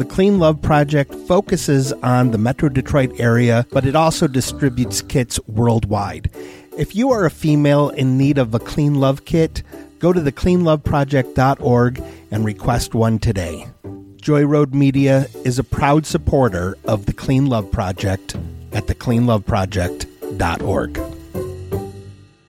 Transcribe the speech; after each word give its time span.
The 0.00 0.06
Clean 0.06 0.38
Love 0.38 0.62
Project 0.62 1.14
focuses 1.28 1.92
on 1.92 2.30
the 2.30 2.38
Metro 2.38 2.70
Detroit 2.70 3.20
area, 3.20 3.66
but 3.70 3.84
it 3.84 3.94
also 3.94 4.26
distributes 4.26 5.02
kits 5.02 5.38
worldwide. 5.46 6.30
If 6.78 6.96
you 6.96 7.10
are 7.10 7.26
a 7.26 7.30
female 7.30 7.90
in 7.90 8.16
need 8.16 8.38
of 8.38 8.54
a 8.54 8.58
Clean 8.58 8.94
Love 8.94 9.26
kit, 9.26 9.62
go 9.98 10.14
to 10.14 10.20
thecleanloveproject.org 10.20 12.02
and 12.30 12.46
request 12.46 12.94
one 12.94 13.18
today. 13.18 13.66
Joy 14.16 14.46
Road 14.46 14.72
Media 14.72 15.26
is 15.44 15.58
a 15.58 15.64
proud 15.64 16.06
supporter 16.06 16.78
of 16.86 17.04
the 17.04 17.12
Clean 17.12 17.44
Love 17.44 17.70
Project 17.70 18.36
at 18.72 18.86
thecleanloveproject.org. 18.86 20.92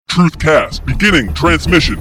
Truthcast 0.09 0.85
beginning 0.85 1.33
transmission. 1.33 1.97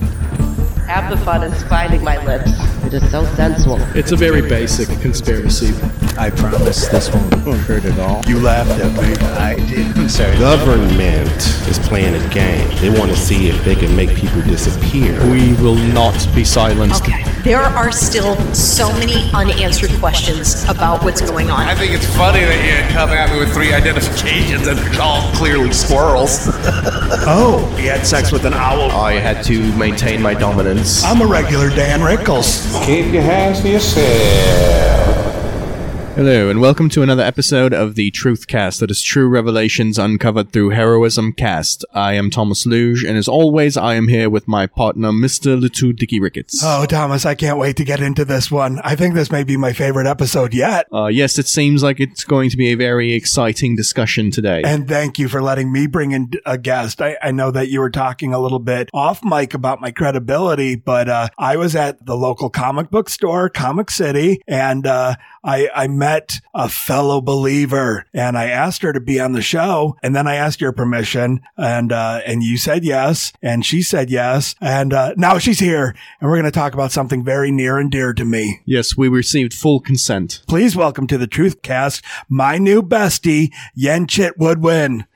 Half 0.87 1.11
the 1.11 1.17
fun 1.25 1.43
is 1.43 1.61
finding 1.65 2.05
my 2.05 2.25
lips. 2.25 2.80
It 2.91 3.05
is 3.05 3.11
so 3.13 3.25
sensual. 3.37 3.79
It's 3.95 4.11
a 4.11 4.17
very 4.17 4.43
basic 4.43 4.89
conspiracy. 5.01 5.73
I 6.19 6.29
promise 6.29 6.89
this 6.89 7.09
won't 7.15 7.61
hurt 7.61 7.85
at 7.85 7.97
all. 8.01 8.21
You 8.27 8.41
laughed 8.41 8.81
at 8.81 8.93
me. 9.01 9.15
I 9.37 9.55
did. 9.55 9.97
I'm 9.97 10.09
sorry. 10.09 10.33
The 10.33 10.41
government 10.41 11.31
is 11.69 11.79
playing 11.79 12.17
a 12.17 12.29
game. 12.31 12.69
They 12.81 12.91
want 12.91 13.13
to 13.13 13.17
see 13.17 13.49
if 13.49 13.65
they 13.65 13.77
can 13.77 13.95
make 13.95 14.17
people 14.17 14.43
disappear. 14.43 15.15
We 15.31 15.53
will 15.63 15.77
not 15.77 16.17
be 16.35 16.43
silenced. 16.43 17.05
Okay. 17.05 17.23
There 17.45 17.63
are 17.63 17.93
still 17.93 18.37
so 18.53 18.93
many 18.95 19.31
unanswered 19.33 19.93
questions 20.01 20.65
about 20.69 21.03
what's 21.05 21.23
going 21.23 21.49
on. 21.49 21.61
I 21.61 21.75
think 21.75 21.93
it's 21.93 22.05
funny 22.17 22.41
that 22.41 22.61
you 22.67 22.93
come 22.93 23.11
at 23.11 23.31
me 23.31 23.39
with 23.39 23.55
three 23.55 23.73
identifications 23.73 24.67
and 24.67 24.79
they're 24.79 25.01
all 25.01 25.33
clearly 25.37 25.73
squirrels. 25.73 26.49
oh, 27.27 27.65
he 27.79 27.87
had 27.87 28.07
sex 28.07 28.31
with 28.31 28.45
an 28.45 28.53
owl. 28.53 28.91
I 28.91 29.13
had 29.13 29.43
to 29.45 29.73
maintain 29.77 30.21
my 30.21 30.35
dominance. 30.35 31.03
I'm 31.05 31.23
a 31.23 31.27
regular 31.27 31.71
Don 31.71 32.01
Rickles. 32.01 32.80
Keep 32.85 33.13
your 33.13 33.23
hands 33.23 33.61
to 33.61 33.69
yourself. 33.69 34.90
Hello, 36.21 36.51
and 36.51 36.61
welcome 36.61 36.91
to 36.91 37.01
another 37.01 37.23
episode 37.23 37.73
of 37.73 37.95
the 37.95 38.11
Truth 38.11 38.47
Cast 38.47 38.81
that 38.81 38.91
is 38.91 39.01
true 39.01 39.27
revelations 39.27 39.99
uncovered 39.99 40.53
through 40.53 40.69
heroism 40.69 41.33
cast. 41.33 41.83
I 41.95 42.13
am 42.13 42.29
Thomas 42.29 42.67
Luge, 42.67 43.05
and 43.05 43.17
as 43.17 43.27
always, 43.27 43.75
I 43.79 43.95
am 43.95 44.07
here 44.07 44.29
with 44.29 44.47
my 44.47 44.67
partner, 44.67 45.13
Mr. 45.13 45.59
Latu 45.59 45.97
Dicky 45.97 46.21
Ricketts. 46.21 46.61
Oh, 46.63 46.85
Thomas, 46.85 47.25
I 47.25 47.35
can't 47.35 47.57
wait 47.57 47.77
to 47.79 47.85
get 47.85 48.01
into 48.01 48.27
this 48.27 48.51
one. 48.51 48.81
I 48.85 48.97
think 48.97 49.15
this 49.15 49.33
may 49.33 49.45
be 49.45 49.57
my 49.57 49.73
favorite 49.73 50.07
episode 50.07 50.53
yet. 50.53 50.89
Uh, 50.93 51.07
yes, 51.07 51.39
it 51.39 51.49
seems 51.49 51.83
like 51.83 52.01
it's 52.01 52.25
going 52.25 52.51
to 52.51 52.59
be 52.59 52.69
a 52.69 52.77
very 52.77 53.15
exciting 53.15 53.75
discussion 53.75 54.31
today. 54.31 54.61
And 54.63 54.87
thank 54.87 55.19
you 55.19 55.27
for 55.27 55.41
letting 55.41 55.73
me 55.73 55.87
bring 55.87 56.11
in 56.11 56.33
a 56.45 56.59
guest. 56.59 57.01
I, 57.01 57.17
I 57.23 57.31
know 57.31 57.51
that 57.51 57.71
you 57.71 57.81
were 57.81 57.89
talking 57.89 58.35
a 58.35 58.41
little 58.41 58.59
bit 58.59 58.91
off 58.93 59.25
mic 59.25 59.55
about 59.55 59.81
my 59.81 59.91
credibility, 59.91 60.77
but 60.77 61.09
uh, 61.09 61.29
I 61.39 61.57
was 61.57 61.75
at 61.75 62.05
the 62.05 62.15
local 62.15 62.51
comic 62.51 62.91
book 62.91 63.09
store, 63.09 63.49
Comic 63.49 63.91
City, 63.91 64.43
and 64.47 64.87
uh, 64.87 65.15
I, 65.43 65.69
I 65.75 65.89
met 65.89 66.41
a 66.55 66.69
fellow 66.69 67.21
believer 67.21 68.05
and 68.13 68.37
I 68.37 68.47
asked 68.47 68.83
her 68.83 68.93
to 68.93 69.01
be 69.01 69.19
on 69.21 69.33
the 69.33 69.43
show. 69.43 69.97
And 70.03 70.15
then 70.15 70.27
I 70.27 70.35
asked 70.37 70.61
your 70.61 70.73
permission 70.73 71.41
and, 71.57 71.93
uh, 71.93 72.21
and 72.27 72.43
you 72.43 72.57
said 72.57 72.85
yes. 72.85 73.33
And 73.43 73.65
she 73.65 73.83
said 73.83 74.11
yes. 74.11 74.55
And, 74.61 74.93
uh, 74.93 75.15
now 75.17 75.39
she's 75.39 75.59
here 75.59 75.95
and 76.21 76.31
we're 76.31 76.37
going 76.37 76.45
to 76.45 76.51
talk 76.51 76.75
about 76.75 76.93
something 76.93 77.25
very 77.25 77.51
near 77.51 77.79
and 77.79 77.91
dear 77.91 78.13
to 78.13 78.25
me. 78.25 78.61
Yes, 78.65 78.97
we 78.97 79.09
received 79.09 79.55
full 79.55 79.81
consent. 79.81 80.43
Please 80.47 80.77
welcome 80.77 81.07
to 81.07 81.19
the 81.19 81.27
Truth 81.27 81.63
Cast, 81.63 82.05
my 82.29 82.59
new 82.59 82.83
bestie, 82.83 83.53
Yenchit 83.79 84.33
Woodwin. 84.37 85.07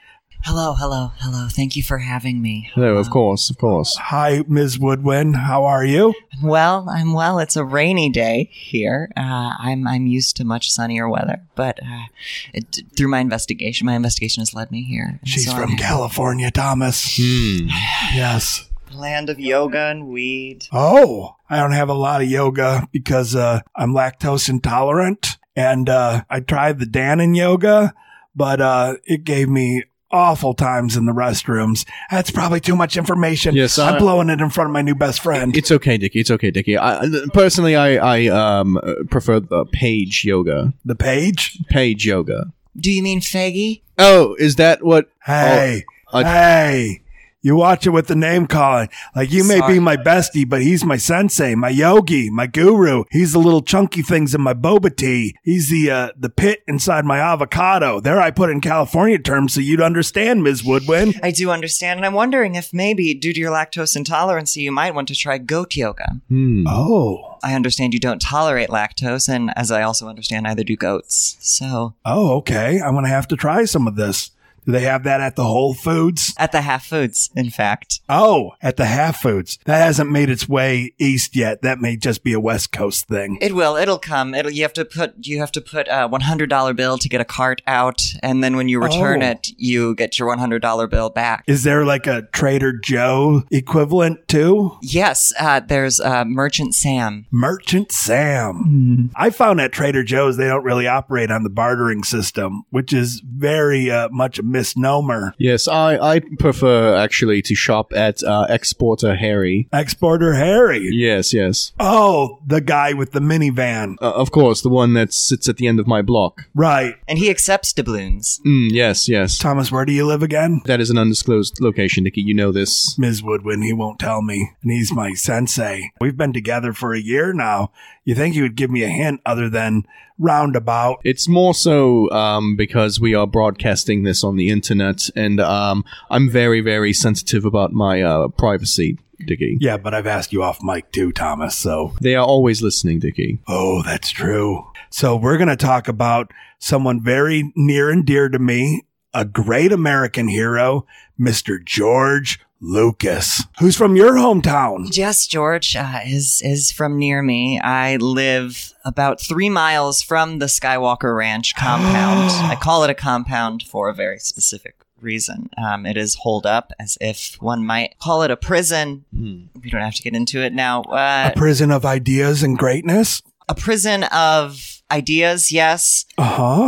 Hello, 0.46 0.74
hello, 0.74 1.10
hello. 1.20 1.48
Thank 1.50 1.74
you 1.74 1.82
for 1.82 1.98
having 1.98 2.42
me. 2.42 2.70
Hello, 2.74 2.96
of 2.98 3.08
course, 3.08 3.48
of 3.48 3.56
course. 3.56 3.96
Hi, 3.96 4.42
Ms. 4.46 4.78
Woodwin. 4.78 5.32
How 5.32 5.64
are 5.64 5.84
you? 5.84 6.12
Well, 6.42 6.86
I'm 6.90 7.14
well. 7.14 7.38
It's 7.38 7.56
a 7.56 7.64
rainy 7.64 8.10
day 8.10 8.50
here. 8.52 9.10
Uh, 9.16 9.54
I'm 9.58 9.86
I'm 9.88 10.06
used 10.06 10.36
to 10.36 10.44
much 10.44 10.70
sunnier 10.70 11.08
weather, 11.08 11.40
but 11.54 11.80
uh, 11.82 12.04
it, 12.52 12.80
through 12.94 13.08
my 13.08 13.20
investigation, 13.20 13.86
my 13.86 13.94
investigation 13.94 14.42
has 14.42 14.52
led 14.52 14.70
me 14.70 14.82
here. 14.82 15.18
and 15.18 15.28
She's 15.28 15.46
so 15.46 15.52
from 15.52 15.70
I'm- 15.70 15.78
California, 15.78 16.50
Thomas. 16.50 17.16
Hmm. 17.18 17.68
Yes. 18.14 18.68
land 18.92 19.30
of 19.30 19.40
yoga 19.40 19.86
and 19.86 20.08
weed. 20.08 20.66
Oh, 20.72 21.36
I 21.48 21.56
don't 21.58 21.72
have 21.72 21.88
a 21.88 21.94
lot 21.94 22.20
of 22.22 22.28
yoga 22.28 22.86
because 22.92 23.34
uh, 23.34 23.60
I'm 23.74 23.92
lactose 23.94 24.48
intolerant, 24.50 25.38
and 25.56 25.88
uh, 25.88 26.22
I 26.28 26.40
tried 26.40 26.78
the 26.80 26.86
Dannon 26.86 27.34
yoga, 27.34 27.94
but 28.36 28.60
uh, 28.60 28.96
it 29.04 29.24
gave 29.24 29.48
me 29.48 29.84
awful 30.14 30.54
times 30.54 30.96
in 30.96 31.06
the 31.06 31.12
restrooms. 31.12 31.84
That's 32.10 32.30
probably 32.30 32.60
too 32.60 32.76
much 32.76 32.96
information. 32.96 33.54
Yes, 33.54 33.78
I'm 33.78 33.96
I- 33.96 33.98
blowing 33.98 34.30
it 34.30 34.40
in 34.40 34.48
front 34.50 34.70
of 34.70 34.72
my 34.72 34.82
new 34.82 34.94
best 34.94 35.20
friend. 35.20 35.56
It's 35.56 35.70
okay, 35.72 35.98
Dickie. 35.98 36.20
It's 36.20 36.30
okay, 36.30 36.50
Dickie. 36.50 36.78
I, 36.78 37.06
personally, 37.32 37.74
I, 37.76 37.96
I 37.96 38.26
um 38.28 38.76
uh, 38.76 38.94
prefer 39.10 39.40
the 39.40 39.64
page 39.66 40.24
yoga. 40.24 40.72
the 40.84 40.94
page. 40.94 41.58
Page 41.68 42.06
yoga. 42.06 42.52
Do 42.76 42.90
you 42.90 43.02
mean 43.02 43.20
faggy? 43.20 43.82
Oh, 43.98 44.34
is 44.38 44.56
that 44.56 44.82
what? 44.84 45.08
Hey, 45.24 45.84
Oh, 46.12 46.18
I- 46.20 46.24
hey. 46.24 47.00
You 47.44 47.56
watch 47.56 47.86
it 47.86 47.90
with 47.90 48.06
the 48.06 48.16
name 48.16 48.46
calling. 48.46 48.88
Like 49.14 49.30
you 49.30 49.44
may 49.44 49.58
Sorry. 49.58 49.74
be 49.74 49.78
my 49.78 49.98
bestie, 49.98 50.48
but 50.48 50.62
he's 50.62 50.82
my 50.82 50.96
sensei, 50.96 51.54
my 51.54 51.68
yogi, 51.68 52.30
my 52.30 52.46
guru. 52.46 53.04
He's 53.10 53.34
the 53.34 53.38
little 53.38 53.60
chunky 53.60 54.00
things 54.00 54.34
in 54.34 54.40
my 54.40 54.54
boba 54.54 54.96
tea. 54.96 55.36
He's 55.42 55.68
the 55.68 55.90
uh, 55.90 56.12
the 56.16 56.30
pit 56.30 56.62
inside 56.66 57.04
my 57.04 57.18
avocado. 57.18 58.00
There, 58.00 58.18
I 58.18 58.30
put 58.30 58.48
in 58.48 58.62
California 58.62 59.18
terms 59.18 59.52
so 59.52 59.60
you'd 59.60 59.82
understand, 59.82 60.42
Ms. 60.42 60.64
Woodwin. 60.64 61.12
I 61.22 61.32
do 61.32 61.50
understand, 61.50 61.98
and 61.98 62.06
I'm 62.06 62.14
wondering 62.14 62.54
if 62.54 62.72
maybe 62.72 63.12
due 63.12 63.34
to 63.34 63.40
your 63.40 63.52
lactose 63.52 63.94
intolerance, 63.94 64.56
you 64.56 64.72
might 64.72 64.94
want 64.94 65.08
to 65.08 65.14
try 65.14 65.36
goat 65.36 65.76
yoga. 65.76 66.12
Hmm. 66.30 66.64
Oh, 66.66 67.36
I 67.42 67.52
understand 67.52 67.92
you 67.92 68.00
don't 68.00 68.22
tolerate 68.22 68.70
lactose, 68.70 69.28
and 69.28 69.52
as 69.54 69.70
I 69.70 69.82
also 69.82 70.08
understand, 70.08 70.44
neither 70.44 70.64
do 70.64 70.76
goats. 70.76 71.36
So 71.40 71.94
oh, 72.06 72.36
okay. 72.38 72.80
I'm 72.80 72.94
gonna 72.94 73.08
have 73.08 73.28
to 73.28 73.36
try 73.36 73.66
some 73.66 73.86
of 73.86 73.96
this. 73.96 74.30
Do 74.66 74.72
they 74.72 74.80
have 74.82 75.04
that 75.04 75.20
at 75.20 75.36
the 75.36 75.44
Whole 75.44 75.74
Foods? 75.74 76.32
at 76.38 76.52
the 76.52 76.62
Half 76.62 76.86
Foods, 76.86 77.30
in 77.36 77.50
fact. 77.50 78.00
Oh, 78.08 78.52
at 78.62 78.76
the 78.76 78.86
Half 78.86 79.20
Foods. 79.20 79.58
That 79.66 79.78
hasn't 79.84 80.10
made 80.10 80.30
its 80.30 80.48
way 80.48 80.92
east 80.98 81.36
yet. 81.36 81.62
That 81.62 81.78
may 81.80 81.96
just 81.96 82.22
be 82.24 82.32
a 82.32 82.40
West 82.40 82.72
Coast 82.72 83.06
thing. 83.06 83.38
It 83.40 83.54
will. 83.54 83.76
It'll 83.76 83.98
come. 83.98 84.34
It'll. 84.34 84.50
You 84.50 84.62
have 84.62 84.72
to 84.74 84.84
put. 84.84 85.14
You 85.26 85.38
have 85.40 85.52
to 85.52 85.60
put 85.60 85.86
a 85.90 86.06
one 86.06 86.22
hundred 86.22 86.50
dollar 86.50 86.72
bill 86.74 86.98
to 86.98 87.08
get 87.08 87.20
a 87.20 87.24
cart 87.24 87.62
out, 87.66 88.02
and 88.22 88.42
then 88.42 88.56
when 88.56 88.68
you 88.68 88.82
return 88.82 89.22
Oh. 89.22 89.30
it, 89.30 89.48
you 89.56 89.94
get 89.94 90.18
your 90.18 90.28
one 90.28 90.38
hundred 90.38 90.62
dollar 90.62 90.86
bill 90.86 91.10
back. 91.10 91.44
Is 91.46 91.62
there 91.64 91.84
like 91.84 92.06
a 92.06 92.22
Trader 92.32 92.72
Joe 92.72 93.42
equivalent 93.50 94.26
too? 94.28 94.76
Yes. 94.82 95.32
Uh, 95.38 95.60
there's 95.60 96.00
uh, 96.00 96.24
Merchant 96.24 96.74
Sam. 96.74 97.26
Merchant 97.30 97.92
Sam. 97.92 99.10
I 99.16 99.30
found 99.30 99.60
at 99.60 99.72
Trader 99.72 100.02
Joe's 100.04 100.36
they 100.36 100.46
don't 100.46 100.64
really 100.64 100.86
operate 100.86 101.30
on 101.30 101.42
the 101.42 101.50
bartering 101.50 102.02
system, 102.04 102.64
which 102.70 102.92
is 102.92 103.20
very 103.24 103.90
uh, 103.90 104.08
much 104.10 104.38
a 104.38 104.42
misnomer. 104.54 105.34
Yes, 105.36 105.66
I, 105.66 105.98
I 105.98 106.20
prefer 106.38 106.94
actually 106.96 107.42
to 107.42 107.54
shop 107.54 107.92
at 107.92 108.22
uh, 108.22 108.46
Exporter 108.48 109.16
Harry. 109.16 109.68
Exporter 109.72 110.34
Harry. 110.34 110.88
Yes, 110.92 111.34
yes. 111.34 111.72
Oh, 111.80 112.38
the 112.46 112.60
guy 112.60 112.92
with 112.92 113.10
the 113.12 113.20
minivan. 113.20 113.96
Uh, 114.00 114.12
of 114.12 114.30
course, 114.30 114.62
the 114.62 114.68
one 114.68 114.94
that 114.94 115.12
sits 115.12 115.48
at 115.48 115.56
the 115.56 115.66
end 115.66 115.80
of 115.80 115.86
my 115.86 116.02
block. 116.02 116.42
Right. 116.54 116.94
And 117.08 117.18
he 117.18 117.30
accepts 117.30 117.72
doubloons. 117.72 118.40
Mm, 118.46 118.70
yes, 118.70 119.08
yes. 119.08 119.38
Thomas, 119.38 119.72
where 119.72 119.84
do 119.84 119.92
you 119.92 120.06
live 120.06 120.22
again? 120.22 120.62
That 120.66 120.80
is 120.80 120.90
an 120.90 120.98
undisclosed 120.98 121.60
location, 121.60 122.04
Dickie. 122.04 122.22
You 122.22 122.34
know 122.34 122.52
this. 122.52 122.96
Ms. 122.98 123.22
Woodwin, 123.22 123.62
he 123.62 123.72
won't 123.72 123.98
tell 123.98 124.22
me. 124.22 124.52
And 124.62 124.70
he's 124.70 124.92
my 124.92 125.14
sensei. 125.14 125.90
We've 126.00 126.16
been 126.16 126.32
together 126.32 126.72
for 126.72 126.94
a 126.94 127.00
year 127.00 127.32
now. 127.32 127.72
You 128.04 128.14
think 128.14 128.34
you 128.34 128.42
would 128.42 128.56
give 128.56 128.70
me 128.70 128.82
a 128.82 128.88
hint 128.88 129.22
other 129.24 129.48
than 129.48 129.86
roundabout? 130.18 131.00
It's 131.04 131.26
more 131.26 131.54
so 131.54 132.10
um, 132.10 132.54
because 132.54 133.00
we 133.00 133.14
are 133.14 133.26
broadcasting 133.26 134.02
this 134.02 134.22
on 134.22 134.36
the 134.36 134.50
internet, 134.50 135.08
and 135.16 135.40
um, 135.40 135.84
I'm 136.10 136.28
very, 136.28 136.60
very 136.60 136.92
sensitive 136.92 137.46
about 137.46 137.72
my 137.72 138.02
uh, 138.02 138.28
privacy, 138.28 138.98
Dickie. 139.26 139.56
Yeah, 139.58 139.78
but 139.78 139.94
I've 139.94 140.06
asked 140.06 140.34
you 140.34 140.42
off 140.42 140.62
mic 140.62 140.92
too, 140.92 141.12
Thomas, 141.12 141.56
so. 141.56 141.94
They 142.02 142.14
are 142.14 142.26
always 142.26 142.60
listening, 142.60 142.98
Dickie. 142.98 143.38
Oh, 143.48 143.82
that's 143.82 144.10
true. 144.10 144.66
So 144.90 145.16
we're 145.16 145.38
going 145.38 145.48
to 145.48 145.56
talk 145.56 145.88
about 145.88 146.30
someone 146.58 147.02
very 147.02 147.52
near 147.56 147.90
and 147.90 148.04
dear 148.04 148.28
to 148.28 148.38
me, 148.38 148.82
a 149.14 149.24
great 149.24 149.72
American 149.72 150.28
hero, 150.28 150.86
Mr. 151.18 151.64
George 151.64 152.38
Lucas, 152.68 153.44
who's 153.60 153.76
from 153.76 153.94
your 153.94 154.14
hometown. 154.14 154.88
Yes, 154.96 155.26
George 155.26 155.76
uh, 155.76 156.00
is 156.06 156.40
is 156.42 156.72
from 156.72 156.98
near 156.98 157.20
me. 157.22 157.60
I 157.60 157.96
live 157.96 158.72
about 158.86 159.20
three 159.20 159.50
miles 159.50 160.00
from 160.02 160.38
the 160.38 160.46
Skywalker 160.46 161.14
Ranch 161.14 161.54
compound. 161.54 162.30
I 162.50 162.56
call 162.56 162.82
it 162.82 162.88
a 162.90 162.94
compound 162.94 163.64
for 163.64 163.90
a 163.90 163.94
very 163.94 164.18
specific 164.18 164.76
reason. 164.98 165.50
Um, 165.58 165.84
it 165.84 165.98
is 165.98 166.14
holed 166.22 166.46
up 166.46 166.72
as 166.80 166.96
if 167.02 167.36
one 167.40 167.66
might 167.66 167.98
call 167.98 168.22
it 168.22 168.30
a 168.30 168.36
prison. 168.36 169.04
We 169.12 169.70
don't 169.70 169.82
have 169.82 169.94
to 169.96 170.02
get 170.02 170.14
into 170.16 170.40
it 170.42 170.54
now. 170.54 170.82
Uh, 170.84 171.32
A 171.34 171.38
prison 171.38 171.70
of 171.70 171.84
ideas 171.84 172.42
and 172.42 172.56
greatness. 172.56 173.20
a 173.46 173.54
prison 173.54 174.04
of 174.04 174.80
ideas, 174.90 175.52
yes. 175.52 176.06
Uh 176.16 176.22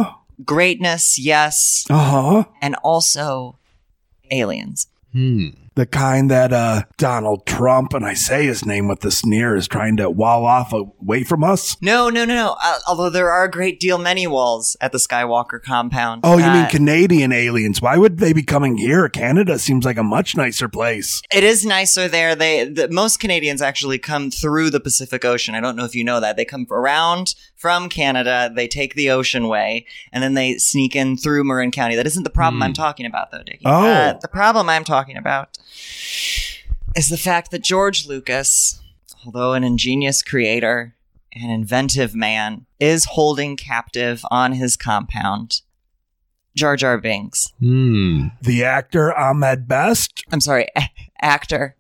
huh. 0.05 0.13
Greatness, 0.45 1.19
yes. 1.19 1.87
Uh 1.89 2.11
huh. 2.11 2.45
And 2.61 2.75
also 2.85 3.59
aliens. 4.31 4.89
Hmm. 5.13 5.49
The 5.77 5.85
kind 5.85 6.31
that 6.31 6.55
uh, 6.55 6.85
Donald 6.97 7.45
Trump, 7.45 7.93
and 7.93 8.03
I 8.05 8.15
say 8.15 8.47
his 8.47 8.65
name 8.65 8.89
with 8.89 9.05
a 9.05 9.11
sneer, 9.11 9.55
is 9.55 9.69
trying 9.69 9.99
to 9.99 10.09
wall 10.09 10.47
off 10.47 10.73
away 10.73 11.23
from 11.23 11.45
us. 11.45 11.77
No, 11.83 12.09
no, 12.09 12.25
no, 12.25 12.35
no. 12.35 12.57
Uh, 12.65 12.79
although 12.89 13.11
there 13.11 13.31
are 13.31 13.45
a 13.45 13.51
great 13.51 13.79
deal 13.79 13.99
many 13.99 14.27
walls 14.27 14.79
at 14.81 14.93
the 14.93 14.99
Skywalker 14.99 15.63
compound. 15.63 16.23
Oh, 16.25 16.39
you 16.39 16.45
Uh, 16.45 16.55
mean 16.55 16.71
Canadian 16.71 17.31
aliens? 17.31 17.83
Why 17.83 17.99
would 17.99 18.17
they 18.17 18.33
be 18.33 18.43
coming 18.43 18.79
here? 18.79 19.07
Canada 19.11 19.59
seems 19.59 19.85
like 19.85 19.99
a 19.99 20.03
much 20.03 20.35
nicer 20.35 20.67
place. 20.67 21.21
It 21.31 21.45
is 21.45 21.67
nicer 21.67 22.09
there. 22.09 22.35
They 22.35 22.65
the, 22.65 22.89
most 22.89 23.21
Canadians 23.21 23.61
actually 23.61 23.99
come 23.99 24.31
through 24.31 24.71
the 24.71 24.81
Pacific 24.81 25.27
Ocean. 25.27 25.55
I 25.55 25.61
don't 25.61 25.77
know 25.77 25.85
if 25.85 25.95
you 25.95 26.05
know 26.05 26.21
that. 26.21 26.39
They 26.39 26.47
come 26.47 26.67
around 26.71 27.35
from 27.55 27.89
Canada, 27.89 28.51
they 28.55 28.69
take 28.69 28.95
the 28.95 29.11
ocean 29.11 29.49
way, 29.49 29.87
and 30.13 30.23
then 30.23 30.35
they 30.35 30.59
sneak 30.59 30.95
in 30.95 31.17
through 31.17 31.43
Marin 31.43 31.71
County. 31.71 31.97
That 31.97 32.07
isn't 32.07 32.23
the 32.23 32.31
problem 32.31 32.63
I'm 32.63 32.75
talking 32.75 33.07
about, 33.07 33.31
though, 33.31 33.43
Dickie. 33.43 33.65
Oh. 33.65 33.87
Uh, 33.87 34.13
the 34.21 34.29
problem 34.29 34.69
I'm 34.69 34.85
talking 34.85 35.17
about 35.17 35.57
is 36.95 37.09
the 37.09 37.17
fact 37.19 37.51
that 37.51 37.63
George 37.63 38.07
Lucas, 38.07 38.81
although 39.25 39.53
an 39.53 39.65
ingenious 39.65 40.23
creator, 40.23 40.95
an 41.35 41.51
inventive 41.51 42.15
man, 42.15 42.67
is 42.81 43.05
holding 43.05 43.57
captive 43.57 44.25
on 44.31 44.53
his 44.53 44.77
compound 44.77 45.61
Jar 46.57 46.75
Jar 46.77 46.97
Binks. 46.99 47.53
Hmm. 47.61 48.29
The 48.41 48.65
actor 48.65 49.13
Ahmed 49.17 49.69
Best, 49.69 50.25
I'm 50.33 50.41
sorry, 50.41 50.69
a- 50.75 50.89
actor. 51.21 51.77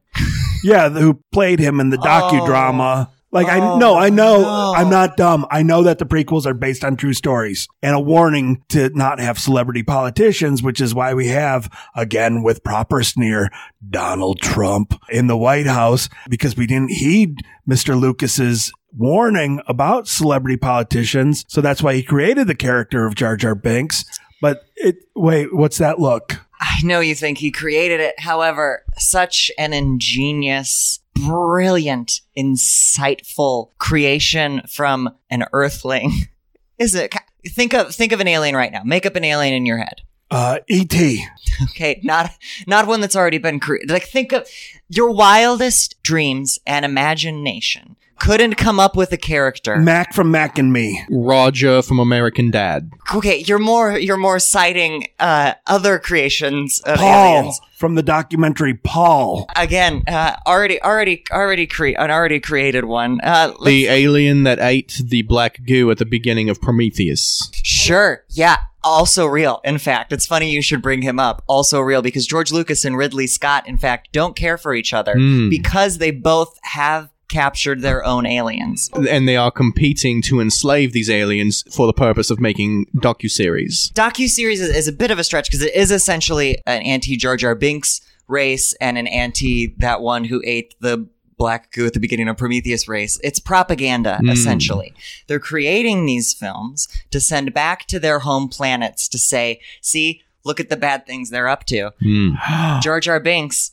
yeah, 0.62 0.90
who 0.90 1.20
played 1.32 1.58
him 1.60 1.80
in 1.80 1.88
the 1.90 1.96
docudrama. 1.96 3.08
Like 3.36 3.48
I 3.48 3.60
Oh, 3.60 3.78
no, 3.78 3.94
I 3.96 4.08
know 4.10 4.40
no. 4.42 4.72
I'm 4.76 4.90
not 4.90 5.16
dumb. 5.16 5.46
I 5.50 5.62
know 5.62 5.82
that 5.82 5.98
the 5.98 6.06
prequels 6.06 6.46
are 6.46 6.54
based 6.54 6.84
on 6.84 6.96
true 6.96 7.12
stories 7.12 7.68
and 7.82 7.94
a 7.94 8.00
warning 8.00 8.62
to 8.70 8.90
not 8.90 9.18
have 9.20 9.38
celebrity 9.38 9.82
politicians, 9.82 10.62
which 10.62 10.80
is 10.80 10.94
why 10.94 11.14
we 11.14 11.28
have 11.28 11.70
again 11.94 12.42
with 12.42 12.64
proper 12.64 13.02
sneer 13.02 13.50
Donald 13.88 14.40
Trump 14.40 15.00
in 15.10 15.26
the 15.26 15.36
White 15.36 15.66
House 15.66 16.08
because 16.28 16.56
we 16.56 16.66
didn't 16.66 16.92
heed 16.92 17.40
Mr. 17.68 17.98
Lucas's 17.98 18.72
warning 18.96 19.60
about 19.66 20.08
celebrity 20.08 20.56
politicians. 20.56 21.44
So 21.48 21.60
that's 21.60 21.82
why 21.82 21.94
he 21.94 22.02
created 22.02 22.46
the 22.46 22.54
character 22.54 23.04
of 23.06 23.14
Jar 23.14 23.36
Jar 23.36 23.54
Binks. 23.54 24.04
But 24.40 24.62
it 24.76 24.96
wait, 25.14 25.54
what's 25.54 25.78
that 25.78 25.98
look? 25.98 26.36
I 26.60 26.80
know 26.82 27.00
you 27.00 27.14
think 27.14 27.38
he 27.38 27.50
created 27.50 28.00
it. 28.00 28.18
However, 28.20 28.84
such 28.96 29.50
an 29.58 29.72
ingenious, 29.72 31.00
brilliant, 31.24 32.20
insightful 32.36 33.70
creation 33.78 34.62
from 34.68 35.10
an 35.30 35.44
earthling. 35.52 36.12
Is 36.78 36.94
it? 36.94 37.14
Think 37.46 37.72
of 37.72 37.94
think 37.94 38.12
of 38.12 38.20
an 38.20 38.28
alien 38.28 38.54
right 38.54 38.72
now. 38.72 38.82
Make 38.84 39.06
up 39.06 39.16
an 39.16 39.24
alien 39.24 39.54
in 39.54 39.66
your 39.66 39.78
head. 39.78 40.02
Uh 40.30 40.58
E.T. 40.68 41.24
Okay, 41.62 42.00
not 42.02 42.30
not 42.66 42.86
one 42.86 43.00
that's 43.00 43.16
already 43.16 43.38
been 43.38 43.60
created. 43.60 43.90
Like 43.90 44.04
think 44.08 44.32
of 44.32 44.46
your 44.88 45.10
wildest 45.12 46.02
dreams 46.02 46.58
and 46.66 46.84
imagination 46.84 47.96
couldn't 48.18 48.54
come 48.54 48.80
up 48.80 48.96
with 48.96 49.12
a 49.12 49.16
character. 49.16 49.76
Mac 49.76 50.12
from 50.14 50.30
Mac 50.30 50.58
and 50.58 50.72
Me. 50.72 51.02
Roger 51.10 51.82
from 51.82 51.98
American 51.98 52.50
Dad. 52.50 52.90
okay, 53.14 53.38
you're 53.46 53.58
more 53.58 53.98
you're 53.98 54.16
more 54.16 54.38
citing 54.38 55.06
uh, 55.18 55.54
other 55.66 55.98
creations 55.98 56.80
of 56.80 56.98
Paul 56.98 57.38
aliens. 57.38 57.60
from 57.76 57.94
the 57.94 58.02
documentary 58.02 58.74
Paul. 58.74 59.46
again 59.56 60.02
uh, 60.08 60.36
already 60.46 60.80
already 60.82 61.22
already 61.30 61.66
cre- 61.66 61.96
an 61.98 62.10
already 62.10 62.40
created 62.40 62.84
one 62.84 63.20
uh 63.22 63.52
The 63.64 63.86
alien 63.88 64.42
that 64.44 64.58
ate 64.60 65.00
the 65.04 65.22
black 65.22 65.64
goo 65.66 65.90
at 65.90 65.98
the 65.98 66.06
beginning 66.06 66.48
of 66.50 66.60
Prometheus. 66.60 67.50
sure 67.62 68.24
yeah 68.30 68.56
also 68.82 69.26
real 69.26 69.60
in 69.64 69.78
fact 69.78 70.12
it's 70.12 70.26
funny 70.26 70.50
you 70.50 70.62
should 70.62 70.80
bring 70.80 71.02
him 71.02 71.18
up 71.18 71.42
also 71.48 71.80
real 71.80 72.02
because 72.02 72.24
george 72.26 72.52
lucas 72.52 72.84
and 72.84 72.96
ridley 72.96 73.26
scott 73.26 73.66
in 73.66 73.76
fact 73.76 74.08
don't 74.12 74.36
care 74.36 74.56
for 74.56 74.74
each 74.74 74.92
other 74.94 75.14
Hmm. 75.14 75.48
because 75.48 75.98
they 75.98 76.12
both 76.12 76.56
have 76.62 77.10
captured 77.28 77.82
their 77.82 78.04
own 78.04 78.24
aliens 78.26 78.88
And 79.10 79.28
they 79.28 79.36
are 79.36 79.50
competing 79.50 80.22
to 80.22 80.40
enslave 80.40 80.92
these 80.92 81.10
aliens 81.10 81.64
for 81.74 81.86
the 81.86 81.92
purpose 81.92 82.30
of 82.30 82.38
making 82.40 82.86
docuseries. 82.96 83.92
docu-series 83.92 84.60
is, 84.60 84.74
is 84.74 84.88
a 84.88 84.92
bit 84.92 85.10
of 85.10 85.18
a 85.18 85.24
stretch 85.24 85.48
because 85.48 85.62
it 85.62 85.74
is 85.74 85.90
essentially 85.90 86.58
an 86.66 86.82
anti-jar 86.82 87.36
jar 87.36 87.54
binks 87.54 88.00
race 88.28 88.74
and 88.80 88.96
an 88.98 89.06
anti 89.06 89.74
that 89.78 90.00
one 90.00 90.24
who 90.24 90.42
ate 90.44 90.74
the 90.80 91.08
black 91.38 91.70
goo 91.72 91.84
at 91.86 91.92
the 91.92 92.00
beginning 92.00 92.28
of 92.28 92.36
prometheus 92.36 92.88
race 92.88 93.20
it's 93.22 93.38
propaganda 93.38 94.16
Hmm. 94.20 94.30
essentially 94.30 94.94
they're 95.26 95.38
creating 95.38 96.06
these 96.06 96.32
films 96.32 96.88
to 97.10 97.20
send 97.20 97.52
back 97.52 97.86
to 97.88 97.98
their 98.00 98.20
home 98.20 98.48
planets 98.48 99.06
to 99.08 99.18
say 99.18 99.60
see 99.82 100.22
look 100.44 100.58
at 100.60 100.70
the 100.70 100.76
bad 100.76 101.06
things 101.06 101.28
they're 101.30 101.48
up 101.48 101.64
to 101.66 101.90
Hmm. 102.00 102.30
jar 102.80 103.00
jar 103.00 103.20
binks 103.20 103.72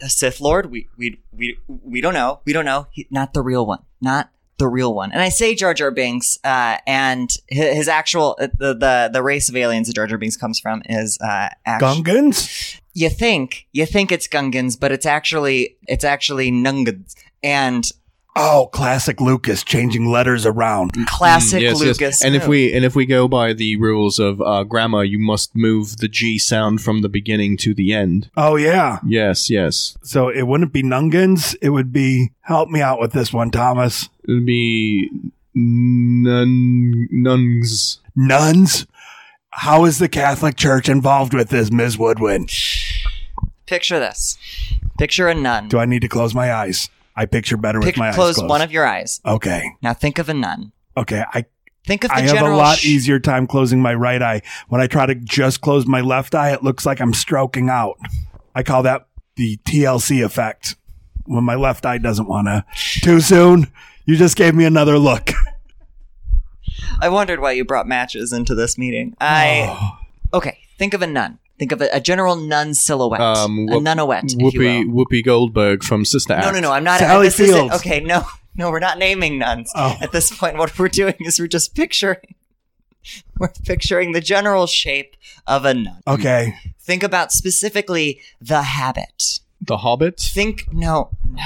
a 0.00 0.08
sith 0.08 0.40
lord 0.40 0.70
we 0.70 0.88
we 0.96 1.20
we, 1.32 1.58
we 1.66 2.00
don't 2.00 2.14
know. 2.14 2.40
We 2.44 2.52
don't 2.52 2.64
know. 2.64 2.86
He, 2.90 3.06
not 3.10 3.34
the 3.34 3.42
real 3.42 3.66
one. 3.66 3.80
Not 4.00 4.30
the 4.58 4.68
real 4.68 4.94
one. 4.94 5.10
And 5.12 5.20
i 5.20 5.28
say 5.28 5.54
jar 5.54 5.74
jar 5.74 5.90
binks 5.90 6.38
uh, 6.44 6.78
and 6.86 7.30
his, 7.48 7.76
his 7.76 7.88
actual 7.88 8.36
uh, 8.40 8.48
the, 8.58 8.74
the 8.74 9.10
the 9.12 9.22
race 9.22 9.48
of 9.48 9.56
aliens 9.56 9.88
that 9.88 9.94
jar 9.94 10.06
jar 10.06 10.18
binks 10.18 10.36
comes 10.36 10.60
from 10.60 10.82
is 10.86 11.18
uh 11.20 11.48
actu- 11.66 11.86
Gungans? 12.02 12.80
you 12.92 13.10
think 13.10 13.66
you 13.72 13.84
think 13.84 14.12
it's 14.12 14.28
gungans 14.28 14.78
but 14.78 14.92
it's 14.92 15.06
actually 15.06 15.76
it's 15.88 16.04
actually 16.04 16.52
nungans 16.52 17.14
and 17.42 17.90
Oh, 18.36 18.68
classic 18.72 19.20
Lucas 19.20 19.62
changing 19.62 20.10
letters 20.10 20.44
around. 20.44 20.92
classic 21.06 21.60
Mm, 21.60 21.62
yes, 21.62 21.72
yes. 21.72 21.80
lucas 21.80 22.24
And 22.24 22.34
if 22.34 22.48
we 22.48 22.72
and 22.74 22.84
if 22.84 22.96
we 22.96 23.06
go 23.06 23.28
by 23.28 23.52
the 23.52 23.76
rules 23.76 24.18
of 24.18 24.40
uh, 24.40 24.64
grammar, 24.64 25.04
you 25.04 25.18
must 25.20 25.54
move 25.54 25.98
the 25.98 26.08
G 26.08 26.38
sound 26.38 26.80
from 26.82 27.02
the 27.02 27.08
beginning 27.08 27.56
to 27.58 27.74
the 27.74 27.92
end. 27.92 28.30
Oh, 28.36 28.56
yeah. 28.56 28.98
Yes, 29.06 29.48
yes. 29.50 29.96
So 30.02 30.28
it 30.28 30.42
wouldn't 30.48 30.72
be 30.72 30.82
Nungans. 30.82 31.54
It 31.62 31.70
would 31.70 31.92
be, 31.92 32.32
help 32.40 32.68
me 32.70 32.80
out 32.80 32.98
with 32.98 33.12
this 33.12 33.32
one, 33.32 33.52
Thomas. 33.52 34.08
It 34.26 34.32
would 34.32 34.46
be 34.46 35.10
nun 35.54 37.08
nuns. 37.12 38.00
Nuns? 38.16 38.86
How 39.50 39.84
is 39.84 39.98
the 39.98 40.08
Catholic 40.08 40.56
Church 40.56 40.88
involved 40.88 41.32
with 41.34 41.50
this, 41.50 41.70
Ms. 41.70 41.96
Woodwin? 41.96 42.48
picture 43.66 43.98
this 43.98 44.36
picture 44.98 45.26
a 45.28 45.34
nun 45.34 45.68
Do 45.68 45.78
I 45.78 45.86
need 45.86 46.02
to 46.02 46.08
close 46.08 46.34
my 46.34 46.52
eyes? 46.52 46.90
I 47.16 47.26
picture 47.26 47.56
better 47.56 47.78
with 47.78 47.86
Pic- 47.88 47.96
my 47.96 48.08
eyes 48.08 48.14
close 48.14 48.34
closed. 48.36 48.48
one 48.50 48.62
of 48.62 48.72
your 48.72 48.86
eyes 48.86 49.20
okay. 49.24 49.62
now 49.82 49.92
think 49.94 50.18
of 50.18 50.28
a 50.28 50.34
nun 50.34 50.72
Okay. 50.96 51.24
I, 51.32 51.44
think 51.86 52.04
of 52.04 52.10
the 52.10 52.16
I 52.16 52.20
have 52.20 52.30
a 52.30 52.34
general 52.34 52.56
lot 52.56 52.78
sh- 52.78 52.86
easier 52.86 53.18
time 53.18 53.46
closing 53.48 53.82
my 53.82 53.92
right 53.94 54.22
eye. 54.22 54.42
When 54.68 54.80
I 54.80 54.86
try 54.86 55.06
to 55.06 55.14
just 55.16 55.60
close 55.60 55.86
my 55.86 56.00
left 56.02 56.34
eye, 56.36 56.52
it 56.52 56.62
looks 56.62 56.86
like 56.86 57.00
I'm 57.00 57.12
stroking 57.12 57.68
out. 57.68 57.96
I 58.54 58.62
call 58.62 58.84
that 58.84 59.08
the 59.36 59.56
TLC 59.66 60.24
effect. 60.24 60.76
When 61.26 61.42
my 61.42 61.56
left 61.56 61.84
eye 61.84 61.98
doesn't 61.98 62.28
want 62.28 62.46
to. 62.46 62.64
Too 63.00 63.20
soon? 63.20 63.72
You 64.06 64.14
just 64.16 64.36
gave 64.36 64.54
me 64.54 64.64
another 64.64 64.98
look. 64.98 65.30
I 67.00 67.08
wondered 67.08 67.40
why 67.40 67.52
you 67.52 67.64
brought 67.64 67.86
matches 67.88 68.32
into 68.32 68.54
this 68.54 68.78
meeting. 68.78 69.16
I 69.20 69.66
Oh. 69.68 70.38
okay. 70.38 70.58
Think 70.78 70.94
of 70.94 71.02
a 71.02 71.06
nun. 71.06 71.38
Think 71.58 71.70
of 71.72 71.80
a, 71.80 71.88
a 71.92 72.00
general 72.00 72.36
nun 72.36 72.74
silhouette, 72.74 73.20
Um, 73.20 73.68
a 73.68 73.74
Whoop- 73.74 73.82
nunouette, 73.84 74.24
Whoopi. 74.24 74.84
Whoopi 74.86 75.24
Goldberg 75.24 75.84
from 75.84 76.04
Sister 76.04 76.32
Act. 76.34 76.46
No, 76.46 76.50
no, 76.52 76.60
no. 76.60 76.72
I'm 76.72 76.82
not. 76.84 76.98
Sally 76.98 77.26
this 77.28 77.38
isn't- 77.40 77.54
Fields. 77.54 77.74
Okay, 77.76 78.00
no, 78.00 78.26
no. 78.56 78.70
We're 78.70 78.80
not 78.80 78.98
naming 78.98 79.38
nuns 79.38 79.70
Oh. 79.74 79.96
at 80.00 80.10
this 80.12 80.36
point. 80.36 80.56
What 80.58 80.76
we're 80.78 80.88
doing 80.88 81.14
is 81.20 81.38
we're 81.38 81.46
just 81.46 81.74
picturing. 81.74 82.34
We're 83.38 83.52
picturing 83.66 84.12
the 84.12 84.22
general 84.22 84.66
shape 84.66 85.14
of 85.46 85.66
a 85.66 85.74
nun. 85.74 86.00
Okay. 86.06 86.54
Think 86.80 87.02
about 87.02 87.32
specifically 87.32 88.20
the 88.40 88.62
habit. 88.62 89.40
The 89.60 89.76
Hobbit. 89.78 90.18
Think 90.18 90.72
no, 90.72 91.10
no. 91.28 91.44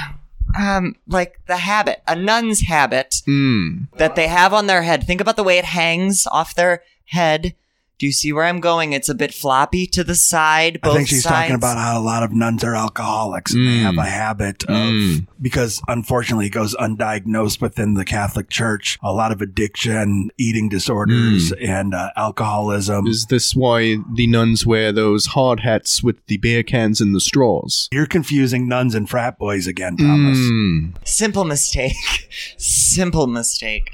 Um, 0.57 0.95
like 1.05 1.39
the 1.47 1.57
habit, 1.57 2.01
a 2.07 2.15
nun's 2.15 2.61
habit 2.61 3.21
Hmm. 3.25 3.83
that 3.97 4.15
they 4.15 4.27
have 4.27 4.53
on 4.53 4.67
their 4.67 4.83
head. 4.83 5.03
Think 5.03 5.19
about 5.19 5.35
the 5.35 5.43
way 5.43 5.57
it 5.57 5.65
hangs 5.65 6.25
off 6.31 6.55
their 6.55 6.81
head 7.07 7.55
Do 7.99 8.05
you 8.05 8.11
see 8.13 8.31
where 8.31 8.45
I'm 8.45 8.61
going? 8.61 8.93
It's 8.93 9.09
a 9.09 9.13
bit 9.13 9.33
floppy 9.33 9.85
to 9.87 10.05
the 10.05 10.15
side. 10.15 10.79
Both 10.81 10.93
I 10.93 10.95
think 10.95 11.09
she's 11.09 11.23
sides. 11.23 11.35
talking 11.35 11.55
about 11.55 11.77
how 11.77 11.99
a 11.99 12.01
lot 12.01 12.23
of 12.23 12.31
nuns 12.31 12.63
are 12.63 12.73
alcoholics 12.73 13.53
and 13.53 13.67
they 13.67 13.71
Mm. 13.79 13.81
have 13.83 13.97
a 13.97 14.05
habit 14.09 14.63
of, 14.63 14.75
Mm. 14.93 15.27
because 15.41 15.81
unfortunately 15.89 16.45
it 16.47 16.51
goes 16.51 16.73
undiagnosed 16.75 17.59
within 17.59 17.95
the 17.95 18.05
Catholic 18.05 18.49
Church, 18.49 18.97
a 19.03 19.11
lot 19.11 19.33
of 19.33 19.41
addiction, 19.41 20.29
eating 20.37 20.69
disorders, 20.69 21.51
and 21.61 21.93
uh, 21.93 22.11
alcoholism. 22.15 23.05
Is 23.05 23.25
this 23.25 23.53
why 23.53 23.97
the 24.15 24.27
nuns 24.27 24.65
wear 24.65 24.93
those 24.93 25.27
hard 25.27 25.59
hats 25.59 26.01
with 26.01 26.25
the 26.27 26.37
beer 26.37 26.63
cans 26.63 27.01
and 27.01 27.13
the 27.13 27.19
straws? 27.19 27.89
You're 27.91 28.05
confusing 28.05 28.67
nuns 28.69 28.95
and 28.95 29.09
frat 29.09 29.37
boys 29.37 29.67
again, 29.67 29.97
Thomas. 29.97 30.37
Mm. 30.37 30.93
Simple 31.03 31.43
mistake. 31.43 31.93
Simple 32.57 33.27
mistake. 33.27 33.91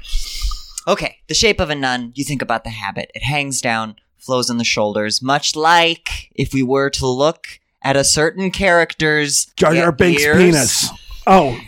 Okay, 0.88 1.18
the 1.26 1.34
shape 1.34 1.60
of 1.60 1.70
a 1.70 1.74
nun, 1.74 2.12
you 2.14 2.24
think 2.24 2.42
about 2.42 2.64
the 2.64 2.70
habit. 2.70 3.10
It 3.14 3.22
hangs 3.24 3.60
down, 3.60 3.96
flows 4.18 4.48
in 4.50 4.58
the 4.58 4.64
shoulders, 4.64 5.20
much 5.20 5.56
like 5.56 6.30
if 6.34 6.52
we 6.54 6.62
were 6.62 6.90
to 6.90 7.06
look 7.06 7.46
at 7.82 7.96
a 7.96 8.04
certain 8.04 8.50
character's 8.50 9.46
Jar 9.56 9.74
Jar 9.74 9.92
Binks' 9.92 10.22
ears. 10.22 10.36
penis. 10.36 10.88
Oh, 11.26 11.58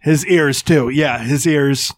his 0.00 0.24
ears 0.26 0.62
too. 0.62 0.88
Yeah, 0.90 1.18
his 1.18 1.46
ears. 1.46 1.92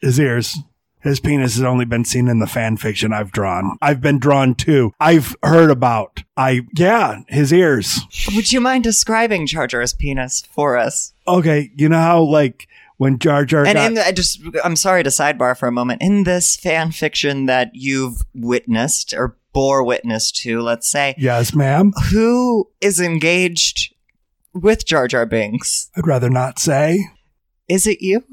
His 0.00 0.18
ears. 0.18 0.58
His 1.00 1.20
penis 1.20 1.54
has 1.54 1.62
only 1.64 1.84
been 1.84 2.04
seen 2.04 2.26
in 2.28 2.40
the 2.40 2.46
fan 2.46 2.76
fiction 2.76 3.12
I've 3.12 3.30
drawn. 3.30 3.76
I've 3.80 4.00
been 4.00 4.18
drawn 4.18 4.54
too. 4.54 4.92
I've 4.98 5.36
heard 5.42 5.70
about. 5.70 6.24
I 6.36 6.62
yeah, 6.74 7.20
his 7.28 7.52
ears. 7.52 8.00
Would 8.34 8.50
you 8.52 8.60
mind 8.60 8.84
describing 8.84 9.46
Jar 9.46 9.66
Jar's 9.66 9.92
penis 9.92 10.42
for 10.50 10.76
us? 10.76 11.12
Okay, 11.26 11.70
you 11.76 11.88
know 11.88 12.00
how 12.00 12.22
like 12.22 12.66
when 12.98 13.18
Jar 13.18 13.44
Jar 13.44 13.64
And 13.64 13.76
got, 13.76 13.86
in 13.86 13.94
the, 13.94 14.06
I 14.06 14.12
just, 14.12 14.40
I'm 14.62 14.76
sorry 14.76 15.02
to 15.02 15.10
sidebar 15.10 15.56
for 15.56 15.66
a 15.66 15.72
moment. 15.72 16.02
In 16.02 16.24
this 16.24 16.56
fan 16.56 16.92
fiction 16.92 17.46
that 17.46 17.70
you've 17.72 18.22
witnessed 18.34 19.14
or 19.14 19.38
bore 19.52 19.82
witness 19.82 20.30
to, 20.32 20.60
let's 20.60 20.90
say, 20.90 21.14
yes, 21.16 21.54
ma'am. 21.54 21.92
who 22.10 22.68
is 22.80 23.00
engaged 23.00 23.94
with 24.52 24.84
Jar 24.84 25.08
Jar 25.08 25.26
Binks? 25.26 25.90
I'd 25.96 26.06
rather 26.06 26.28
not 26.28 26.58
say. 26.58 27.06
Is 27.68 27.86
it 27.86 28.02
you? 28.02 28.24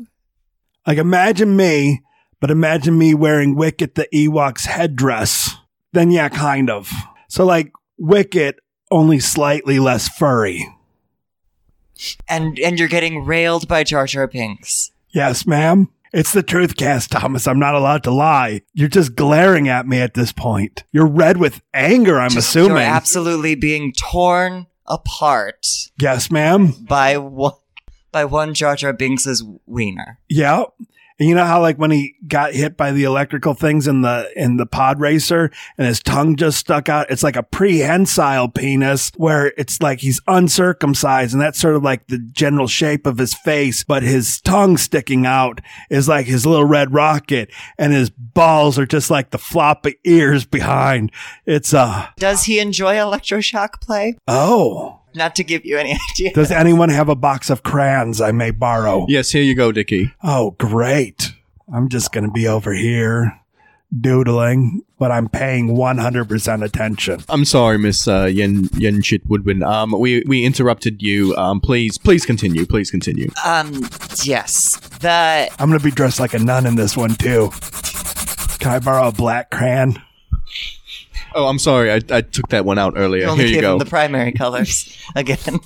Like 0.86 0.98
imagine 0.98 1.56
me, 1.56 2.02
but 2.40 2.52
imagine 2.52 2.98
me 2.98 3.14
wearing 3.14 3.56
Wicket 3.56 3.96
the 3.96 4.08
Ewok's 4.14 4.66
headdress. 4.66 5.56
Then 5.94 6.12
yeah, 6.12 6.30
kind 6.30 6.70
of. 6.70 6.92
So 7.30 7.46
like 7.46 7.72
Wicket, 7.98 8.60
only 8.92 9.20
slightly 9.20 9.80
less 9.80 10.10
furry. 10.10 10.68
And 12.28 12.60
and 12.60 12.78
you're 12.80 12.88
getting 12.88 13.26
railed 13.26 13.68
by 13.68 13.84
Jar 13.84 14.06
Jar 14.06 14.28
Binks. 14.28 14.92
Yes, 15.10 15.46
ma'am. 15.48 15.90
It's 16.14 16.32
the 16.32 16.44
truth 16.44 16.78
cast, 16.78 17.12
Thomas. 17.12 17.46
I'm 17.48 17.60
not 17.60 17.76
allowed 17.76 18.04
to 18.04 18.12
lie. 18.12 18.62
You're 18.74 18.88
just 18.88 19.16
glaring 19.16 19.68
at 19.68 19.86
me 19.88 20.00
at 20.00 20.14
this 20.14 20.32
point. 20.32 20.84
You're 20.94 21.08
red 21.08 21.38
with 21.38 21.62
anger, 21.74 22.20
I'm 22.20 22.30
Just- 22.30 22.50
assuming. 22.50 22.78
You're 22.78 22.86
absolutely 22.86 23.56
being 23.56 23.92
torn 23.94 24.68
apart 24.86 25.66
yes, 26.00 26.30
ma'am. 26.32 26.74
by 26.88 27.18
one 27.18 27.54
by 28.12 28.24
one 28.24 28.54
Jar 28.54 28.76
Jar 28.78 28.94
Binks's 28.94 29.44
wiener. 29.66 30.20
Yeah. 30.30 30.64
And 31.20 31.30
you 31.30 31.36
know 31.36 31.46
how 31.46 31.62
like 31.62 31.78
when 31.78 31.92
he 31.92 32.16
got 32.28 32.54
hit 32.54 32.76
by 32.76 32.92
the 32.92 33.06
electrical 33.06 33.54
things 33.54 33.88
in 33.88 34.02
the 34.02 34.30
in 34.36 34.58
the 34.58 34.66
pod 34.66 35.00
racer 35.00 35.50
and 35.78 35.88
his 35.88 36.02
tongue 36.02 36.36
just 36.36 36.58
stuck 36.58 36.90
out? 36.90 37.10
It's 37.10 37.24
like 37.24 37.38
a 37.38 37.44
prehensile 37.44 38.50
penis 38.50 39.12
where 39.16 39.54
it's 39.58 39.82
like 39.82 40.00
he's 40.02 40.20
uncircumcised 40.28 41.34
and 41.34 41.42
that's 41.42 41.60
sort 41.60 41.76
of 41.76 41.84
like 41.84 42.08
the 42.08 42.18
general 42.18 42.68
shape 42.68 43.06
of 43.06 43.18
his 43.18 43.34
face, 43.34 43.84
but 43.84 44.04
his 44.04 44.42
tongue 44.42 44.78
sticking 44.78 45.26
out 45.26 45.62
is 45.90 46.10
like 46.10 46.26
his 46.26 46.46
little 46.46 46.66
red 46.66 46.94
rocket 46.94 47.50
and 47.78 47.94
his 47.94 48.10
balls 48.10 48.78
are 48.78 48.86
just 48.86 49.10
like 49.10 49.30
the 49.32 49.38
floppy 49.38 49.96
ears 50.04 50.46
behind. 50.46 51.12
It's 51.46 51.74
uh 51.74 52.08
Does 52.18 52.44
he 52.44 52.60
enjoy 52.60 52.96
electroshock 52.96 53.80
play? 53.82 54.18
oh. 54.28 54.95
Not 55.16 55.36
to 55.38 55.44
give 55.44 55.66
you 55.66 55.78
any 55.78 55.98
idea. 56.12 56.34
Does 56.34 56.52
anyone 56.52 56.90
have 56.90 57.10
a 57.10 57.16
box 57.16 57.50
of 57.50 57.64
crayons 57.64 58.22
I 58.22 58.32
may 58.32 58.52
borrow? 58.52 59.06
Yes, 59.08 59.32
here 59.32 59.44
you 59.44 59.56
go, 59.56 59.72
Dickie. 59.72 60.14
Oh, 60.24 60.52
great. 60.52 61.34
I'm 61.74 61.90
just 61.90 62.12
going 62.12 62.26
to 62.26 62.32
be 62.32 62.48
over 62.48 62.74
here 62.74 63.40
doodling, 63.98 64.84
but 65.00 65.12
I'm 65.12 65.30
paying 65.30 65.70
100% 65.70 66.64
attention. 66.64 67.24
I'm 67.30 67.46
sorry, 67.46 67.78
Miss 67.78 68.08
uh, 68.08 68.26
Yen 68.26 68.64
Yenchit 68.70 69.22
Woodwin. 69.28 69.64
Um, 69.64 69.92
we 69.98 70.24
we 70.28 70.44
interrupted 70.44 71.02
you. 71.02 71.36
Um, 71.38 71.62
please, 71.62 71.98
please 71.98 72.26
continue. 72.26 72.66
Please 72.66 72.92
continue. 72.92 73.30
Um, 73.46 73.88
yes. 74.24 74.78
The 75.00 75.50
I'm 75.60 75.70
going 75.70 75.80
to 75.80 75.84
be 75.84 75.92
dressed 75.92 76.20
like 76.20 76.34
a 76.34 76.40
nun 76.40 76.66
in 76.66 76.76
this 76.76 76.98
one, 76.98 77.16
too. 77.16 77.52
Can 78.60 78.72
I 78.72 78.80
borrow 78.80 79.08
a 79.08 79.12
black 79.12 79.50
crayon? 79.52 80.02
Oh, 81.36 81.48
I'm 81.48 81.60
sorry. 81.60 81.92
I, 81.92 82.00
I 82.10 82.22
took 82.22 82.48
that 82.50 82.64
one 82.66 82.78
out 82.80 82.94
earlier. 82.96 83.28
only 83.28 83.46
Here 83.48 83.56
you 83.56 83.62
go. 83.62 83.78
the 83.78 83.86
primary 83.86 84.32
colors 84.32 84.98
again. 85.16 85.60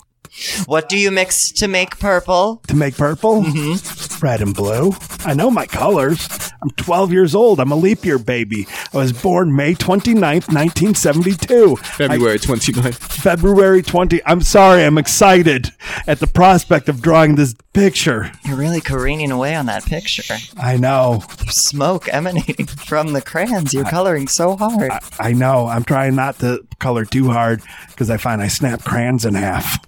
What 0.66 0.90
do 0.90 0.98
you 0.98 1.12
mix 1.12 1.52
to 1.54 1.68
make 1.68 2.00
purple? 2.00 2.62
To 2.68 2.76
make 2.76 2.96
purple? 2.96 3.44
Mm-hmm. 3.44 4.26
Red 4.26 4.42
and 4.42 4.56
blue. 4.56 4.94
I 5.26 5.34
know 5.34 5.50
my 5.50 5.66
colors. 5.66 6.28
I'm 6.62 6.70
12 6.72 7.14
years 7.14 7.36
old. 7.36 7.60
I'm 7.60 7.72
a 7.72 7.76
leap 7.76 8.04
year 8.04 8.20
baby. 8.20 8.68
I 8.94 8.98
was 8.98 9.14
born 9.14 9.56
May 9.56 9.74
29th, 9.76 10.52
1972. 10.52 11.76
February 11.78 12.38
29th. 12.40 12.96
February 12.96 13.82
20. 13.82 14.22
I'm 14.26 14.42
sorry. 14.42 14.84
I'm 14.84 14.98
excited 14.98 15.72
at 16.08 16.20
the 16.20 16.28
prospect 16.28 16.90
of 16.90 17.02
drawing 17.02 17.36
this 17.36 17.56
picture. 17.74 18.32
You're 18.44 18.58
really 18.58 18.82
careening 18.82 19.32
away 19.32 19.56
on 19.56 19.68
that 19.68 19.86
picture. 19.86 20.36
I 20.58 20.76
know. 20.78 21.24
There's 21.38 21.56
smoke 21.56 22.10
emanating 22.14 22.66
from 22.86 23.14
the 23.14 23.22
crayons. 23.22 23.74
You're 23.74 23.86
coloring 23.86 24.28
so 24.28 24.58
hard. 24.58 24.92
I 25.20 25.34
know. 25.34 25.68
I'm 25.68 25.84
trying 25.84 26.16
not 26.16 26.40
to 26.40 26.66
color 26.80 27.06
too 27.06 27.30
hard 27.30 27.62
because 27.90 28.10
I 28.10 28.18
find 28.18 28.42
I 28.42 28.48
snap 28.48 28.84
crayons 28.84 29.26
in 29.26 29.36
half. 29.36 29.80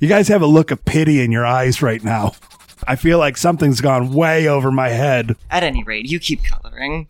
You 0.00 0.08
guys 0.08 0.28
have 0.28 0.42
a 0.42 0.46
look 0.46 0.70
of 0.70 0.84
pity 0.84 1.20
in 1.20 1.32
your 1.32 1.46
eyes 1.46 1.80
right 1.80 2.02
now. 2.02 2.32
I 2.86 2.96
feel 2.96 3.18
like 3.18 3.36
something's 3.36 3.80
gone 3.80 4.12
way 4.12 4.46
over 4.48 4.70
my 4.70 4.90
head. 4.90 5.36
At 5.50 5.62
any 5.62 5.82
rate, 5.84 6.10
you 6.10 6.18
keep 6.18 6.42
coloring. 6.44 7.08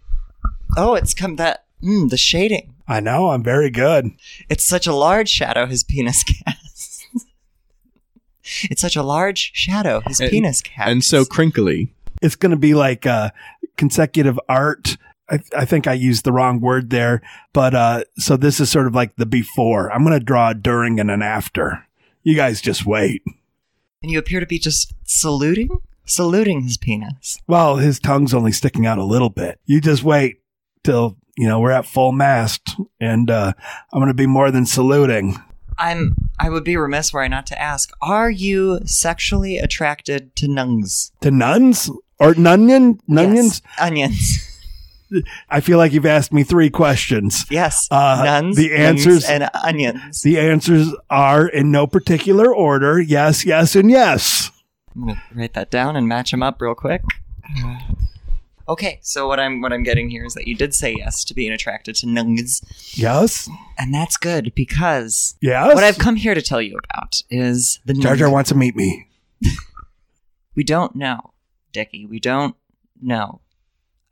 Oh, 0.76 0.94
it's 0.94 1.14
come 1.14 1.36
that 1.36 1.64
mm, 1.82 2.08
the 2.10 2.16
shading. 2.16 2.74
I 2.86 3.00
know. 3.00 3.30
I'm 3.30 3.42
very 3.42 3.70
good. 3.70 4.10
It's 4.48 4.64
such 4.64 4.86
a 4.86 4.92
large 4.94 5.28
shadow 5.28 5.66
his 5.66 5.82
penis 5.82 6.22
casts. 6.22 7.06
it's 8.64 8.82
such 8.82 8.96
a 8.96 9.02
large 9.02 9.50
shadow 9.54 10.00
his 10.06 10.20
And- 10.20 10.30
penis 10.30 10.60
casts. 10.60 10.90
And 10.90 11.02
so 11.02 11.24
crinkly. 11.24 11.92
It's 12.22 12.36
going 12.36 12.50
to 12.50 12.56
be 12.56 12.74
like 12.74 13.06
uh, 13.06 13.30
consecutive 13.76 14.38
art. 14.48 14.96
I, 15.28 15.40
I 15.56 15.64
think 15.64 15.86
I 15.86 15.94
used 15.94 16.24
the 16.24 16.32
wrong 16.32 16.60
word 16.60 16.90
there, 16.90 17.22
but 17.52 17.74
uh, 17.74 18.04
so 18.16 18.36
this 18.36 18.60
is 18.60 18.70
sort 18.70 18.86
of 18.86 18.94
like 18.94 19.16
the 19.16 19.26
before. 19.26 19.92
I'm 19.92 20.04
going 20.04 20.18
to 20.18 20.24
draw 20.24 20.50
a 20.50 20.54
during 20.54 21.00
and 21.00 21.10
an 21.10 21.22
after. 21.22 21.86
You 22.24 22.34
guys 22.34 22.60
just 22.60 22.84
wait. 22.84 23.22
and 24.02 24.10
you 24.10 24.18
appear 24.18 24.40
to 24.40 24.46
be 24.46 24.58
just 24.58 24.92
saluting, 25.04 25.68
saluting 26.04 26.62
his 26.62 26.76
penis. 26.76 27.38
Well, 27.46 27.76
his 27.76 28.00
tongue's 28.00 28.34
only 28.34 28.50
sticking 28.52 28.86
out 28.86 28.98
a 28.98 29.04
little 29.04 29.30
bit. 29.30 29.60
You 29.66 29.80
just 29.80 30.02
wait 30.02 30.38
till, 30.82 31.16
you 31.36 31.46
know, 31.46 31.60
we're 31.60 31.70
at 31.70 31.86
full 31.86 32.12
mast 32.12 32.74
and 33.00 33.30
uh, 33.30 33.52
I'm 33.92 33.98
going 34.00 34.08
to 34.08 34.14
be 34.14 34.26
more 34.26 34.50
than 34.50 34.66
saluting. 34.66 35.36
I'm. 35.78 36.14
I 36.38 36.50
would 36.50 36.64
be 36.64 36.76
remiss 36.76 37.12
were 37.12 37.22
I 37.22 37.28
not 37.28 37.46
to 37.48 37.60
ask: 37.60 37.90
Are 38.00 38.30
you 38.30 38.80
sexually 38.84 39.58
attracted 39.58 40.34
to 40.36 40.46
nuns? 40.48 41.10
To 41.20 41.30
nuns 41.32 41.90
or 42.20 42.34
nunion? 42.34 43.00
Nunions? 43.08 43.60
Yes, 43.64 43.80
onions. 43.80 44.50
I 45.50 45.60
feel 45.60 45.78
like 45.78 45.92
you've 45.92 46.06
asked 46.06 46.32
me 46.32 46.42
three 46.44 46.70
questions. 46.70 47.44
Yes, 47.50 47.86
Uh, 47.90 48.22
nuns. 48.24 48.56
the 48.56 48.74
answers- 48.74 49.24
and 49.24 49.48
onions. 49.62 50.22
The 50.22 50.38
answers 50.38 50.88
are 51.10 51.46
in 51.46 51.70
no 51.70 51.86
particular 51.86 52.54
order 52.54 53.00
yes, 53.00 53.44
yes, 53.44 53.74
and 53.76 53.90
yes. 53.90 54.50
I'm 54.94 55.06
gonna 55.08 55.22
write 55.34 55.54
that 55.54 55.70
down 55.70 55.96
and 55.96 56.06
match 56.08 56.30
them 56.30 56.42
up 56.42 56.60
real 56.60 56.74
quick. 56.74 57.02
Okay, 58.66 58.98
so 59.02 59.28
what 59.28 59.38
I'm 59.38 59.60
what 59.60 59.72
I'm 59.74 59.82
getting 59.82 60.08
here 60.08 60.24
is 60.24 60.32
that 60.34 60.46
you 60.48 60.54
did 60.54 60.74
say 60.74 60.94
yes 60.96 61.22
to 61.24 61.34
being 61.34 61.52
attracted 61.52 61.96
to 61.96 62.06
nungs, 62.06 62.62
Yes? 62.96 63.48
and 63.78 63.92
that's 63.92 64.16
good 64.16 64.54
because 64.54 65.34
Yes? 65.42 65.74
what 65.74 65.84
I've 65.84 65.98
come 65.98 66.16
here 66.16 66.34
to 66.34 66.40
tell 66.40 66.62
you 66.62 66.78
about 66.88 67.20
is 67.28 67.80
the 67.84 67.92
Jar 67.92 68.16
Jar 68.16 68.30
wants 68.30 68.48
to 68.50 68.56
meet 68.56 68.74
me. 68.76 69.06
We 70.56 70.62
don't 70.62 70.94
know, 70.94 71.32
Dickie. 71.72 72.06
We 72.06 72.20
don't 72.20 72.54
know. 73.02 73.40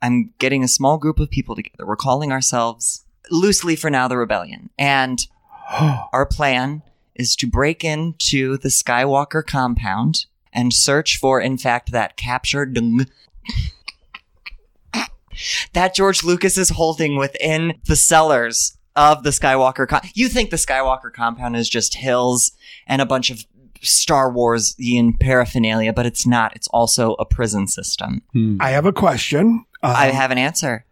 I'm 0.03 0.33
getting 0.37 0.63
a 0.63 0.67
small 0.67 0.97
group 0.97 1.19
of 1.19 1.31
people 1.31 1.55
together. 1.55 1.87
We're 1.87 1.95
calling 1.95 2.31
ourselves 2.31 3.05
loosely 3.31 3.75
for 3.77 3.89
now 3.89 4.07
the 4.07 4.17
Rebellion, 4.17 4.69
and 4.77 5.25
our 6.13 6.25
plan 6.25 6.83
is 7.15 7.35
to 7.37 7.47
break 7.47 7.83
into 7.83 8.57
the 8.57 8.69
Skywalker 8.69 9.45
compound 9.45 10.25
and 10.51 10.73
search 10.73 11.17
for, 11.17 11.39
in 11.39 11.57
fact, 11.57 11.91
that 11.91 12.17
captured 12.17 12.73
dung 12.73 13.07
that 15.73 15.95
George 15.95 16.23
Lucas 16.23 16.57
is 16.57 16.69
holding 16.69 17.17
within 17.17 17.79
the 17.87 17.95
cellars 17.95 18.77
of 18.95 19.23
the 19.23 19.31
Skywalker. 19.31 19.87
Com- 19.87 20.01
you 20.13 20.27
think 20.27 20.49
the 20.49 20.57
Skywalker 20.57 21.11
compound 21.13 21.55
is 21.55 21.69
just 21.69 21.95
hills 21.95 22.51
and 22.87 23.01
a 23.01 23.05
bunch 23.05 23.29
of 23.29 23.45
Star 23.81 24.31
Wars 24.31 24.75
Ian 24.79 25.13
paraphernalia, 25.13 25.93
but 25.93 26.05
it's 26.05 26.25
not. 26.25 26.55
It's 26.55 26.67
also 26.69 27.13
a 27.13 27.25
prison 27.25 27.67
system. 27.67 28.21
Hmm. 28.33 28.57
I 28.59 28.69
have 28.69 28.85
a 28.85 28.93
question. 28.93 29.65
Uh, 29.83 29.93
I 29.95 30.07
have 30.07 30.31
an 30.31 30.37
answer. 30.37 30.85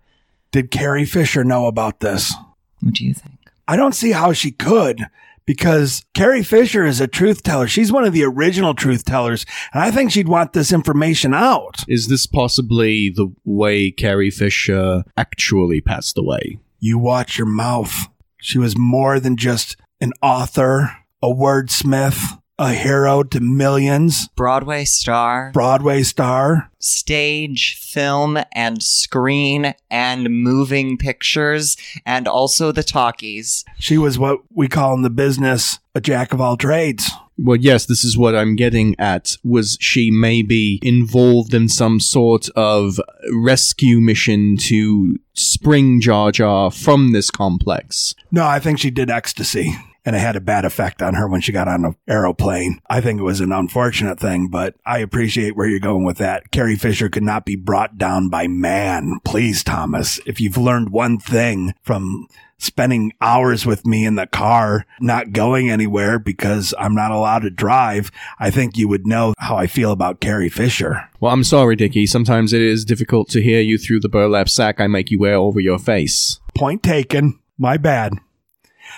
Did 0.51 0.69
Carrie 0.69 1.05
Fisher 1.05 1.43
know 1.43 1.67
about 1.67 2.01
this? 2.01 2.35
What 2.81 2.95
do 2.95 3.05
you 3.05 3.13
think? 3.13 3.37
I 3.67 3.77
don't 3.77 3.95
see 3.95 4.11
how 4.11 4.33
she 4.33 4.51
could 4.51 5.05
because 5.45 6.03
Carrie 6.13 6.43
Fisher 6.43 6.85
is 6.85 6.99
a 6.99 7.07
truth 7.07 7.41
teller. 7.41 7.67
She's 7.67 7.91
one 7.91 8.03
of 8.03 8.13
the 8.13 8.23
original 8.23 8.73
truth 8.73 9.05
tellers, 9.05 9.45
and 9.73 9.81
I 9.81 9.91
think 9.91 10.11
she'd 10.11 10.27
want 10.27 10.53
this 10.53 10.73
information 10.73 11.33
out. 11.33 11.83
Is 11.87 12.07
this 12.07 12.25
possibly 12.25 13.09
the 13.09 13.31
way 13.45 13.91
Carrie 13.91 14.29
Fisher 14.29 15.03
actually 15.15 15.81
passed 15.81 16.17
away? 16.17 16.59
You 16.79 16.97
watch 16.97 17.37
your 17.37 17.47
mouth. 17.47 18.07
She 18.37 18.57
was 18.57 18.77
more 18.77 19.19
than 19.19 19.37
just 19.37 19.77
an 20.01 20.11
author, 20.21 20.97
a 21.21 21.27
wordsmith, 21.27 22.40
a 22.61 22.73
hero 22.73 23.23
to 23.23 23.39
millions, 23.39 24.27
Broadway 24.35 24.85
star, 24.85 25.49
Broadway 25.51 26.03
star. 26.03 26.69
stage, 26.77 27.75
film, 27.75 28.37
and 28.53 28.83
screen, 28.83 29.73
and 29.89 30.29
moving 30.43 30.95
pictures, 30.97 31.75
and 32.05 32.27
also 32.27 32.71
the 32.71 32.83
talkies. 32.83 33.65
She 33.79 33.97
was 33.97 34.19
what 34.19 34.41
we 34.53 34.67
call 34.67 34.93
in 34.93 35.01
the 35.01 35.09
business 35.09 35.79
a 35.95 35.99
jack 36.01 36.33
of 36.33 36.39
all 36.39 36.55
trades. 36.55 37.09
Well, 37.37 37.57
yes, 37.57 37.87
this 37.87 38.03
is 38.03 38.15
what 38.15 38.35
I'm 38.35 38.55
getting 38.55 38.95
at. 38.99 39.35
Was 39.43 39.77
she 39.81 40.11
maybe 40.11 40.79
involved 40.83 41.55
in 41.55 41.67
some 41.67 41.99
sort 41.99 42.47
of 42.55 42.99
rescue 43.33 43.99
mission 43.99 44.55
to 44.57 45.17
spring 45.33 45.99
Jar 45.99 46.31
Jar 46.31 46.69
from 46.69 47.11
this 47.11 47.31
complex? 47.31 48.13
No, 48.31 48.45
I 48.45 48.59
think 48.59 48.77
she 48.77 48.91
did 48.91 49.09
ecstasy. 49.09 49.75
And 50.03 50.15
it 50.15 50.19
had 50.19 50.35
a 50.35 50.41
bad 50.41 50.65
effect 50.65 51.01
on 51.01 51.13
her 51.13 51.27
when 51.27 51.41
she 51.41 51.51
got 51.51 51.67
on 51.67 51.85
an 51.85 51.95
aeroplane. 52.07 52.79
I 52.89 53.01
think 53.01 53.19
it 53.19 53.23
was 53.23 53.39
an 53.39 53.51
unfortunate 53.51 54.19
thing, 54.19 54.49
but 54.49 54.75
I 54.85 54.99
appreciate 54.99 55.55
where 55.55 55.67
you're 55.67 55.79
going 55.79 56.05
with 56.05 56.17
that. 56.17 56.51
Carrie 56.51 56.75
Fisher 56.75 57.07
could 57.07 57.23
not 57.23 57.45
be 57.45 57.55
brought 57.55 57.97
down 57.97 58.29
by 58.29 58.47
man. 58.47 59.19
Please, 59.23 59.63
Thomas, 59.63 60.19
if 60.25 60.41
you've 60.41 60.57
learned 60.57 60.89
one 60.89 61.19
thing 61.19 61.73
from 61.83 62.27
spending 62.57 63.11
hours 63.21 63.65
with 63.65 63.85
me 63.85 64.05
in 64.05 64.15
the 64.15 64.27
car, 64.27 64.85
not 64.99 65.31
going 65.33 65.69
anywhere 65.69 66.19
because 66.19 66.73
I'm 66.77 66.95
not 66.95 67.11
allowed 67.11 67.39
to 67.39 67.49
drive, 67.49 68.11
I 68.39 68.51
think 68.51 68.77
you 68.77 68.87
would 68.87 69.07
know 69.07 69.33
how 69.39 69.55
I 69.55 69.67
feel 69.67 69.91
about 69.91 70.19
Carrie 70.19 70.49
Fisher. 70.49 71.09
Well, 71.19 71.33
I'm 71.33 71.43
sorry, 71.43 71.75
Dickie. 71.75 72.05
Sometimes 72.05 72.53
it 72.53 72.61
is 72.61 72.85
difficult 72.85 73.29
to 73.29 73.41
hear 73.41 73.61
you 73.61 73.77
through 73.77 73.99
the 74.01 74.09
burlap 74.09 74.47
sack 74.47 74.79
I 74.79 74.87
make 74.87 75.11
you 75.11 75.19
wear 75.19 75.35
over 75.35 75.59
your 75.59 75.79
face. 75.79 76.39
Point 76.55 76.83
taken. 76.83 77.39
My 77.57 77.77
bad. 77.77 78.13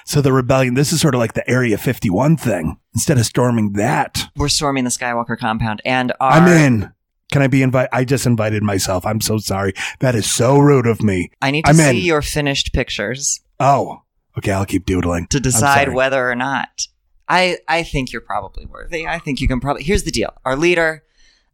So 0.05 0.21
the 0.21 0.33
rebellion, 0.33 0.73
this 0.73 0.91
is 0.91 1.01
sort 1.01 1.15
of 1.15 1.19
like 1.19 1.33
the 1.33 1.49
Area 1.49 1.77
51 1.77 2.37
thing. 2.37 2.77
Instead 2.93 3.17
of 3.17 3.25
storming 3.25 3.73
that, 3.73 4.25
We're 4.35 4.49
storming 4.49 4.83
the 4.83 4.89
Skywalker 4.89 5.37
compound, 5.37 5.81
and 5.85 6.11
our 6.19 6.31
I'm 6.33 6.47
in. 6.47 6.93
Can 7.31 7.41
I 7.41 7.47
be 7.47 7.63
invited? 7.63 7.89
I 7.91 8.05
just 8.05 8.25
invited 8.27 8.61
myself. 8.61 9.05
I'm 9.05 9.19
so 9.21 9.37
sorry. 9.39 9.73
That 9.99 10.13
is 10.13 10.29
so 10.29 10.57
rude 10.59 10.85
of 10.85 11.01
me. 11.01 11.31
I 11.41 11.49
need 11.51 11.65
to 11.65 11.69
I'm 11.69 11.75
see 11.77 11.99
in. 12.01 12.05
your 12.05 12.21
finished 12.21 12.73
pictures 12.73 13.41
Oh, 13.59 14.01
okay. 14.37 14.51
I'll 14.51 14.65
keep 14.65 14.85
doodling. 14.85 15.27
to 15.31 15.37
I'm 15.37 15.41
decide 15.43 15.83
sorry. 15.85 15.95
whether 15.95 16.29
or 16.29 16.35
not. 16.35 16.87
I 17.29 17.57
I 17.67 17.83
think 17.83 18.11
you're 18.11 18.21
probably 18.21 18.65
worthy. 18.65 19.07
I 19.07 19.17
think 19.17 19.41
you 19.41 19.47
can 19.47 19.59
probably. 19.59 19.83
Here's 19.83 20.03
the 20.03 20.11
deal: 20.11 20.33
our 20.45 20.55
leader 20.55 21.03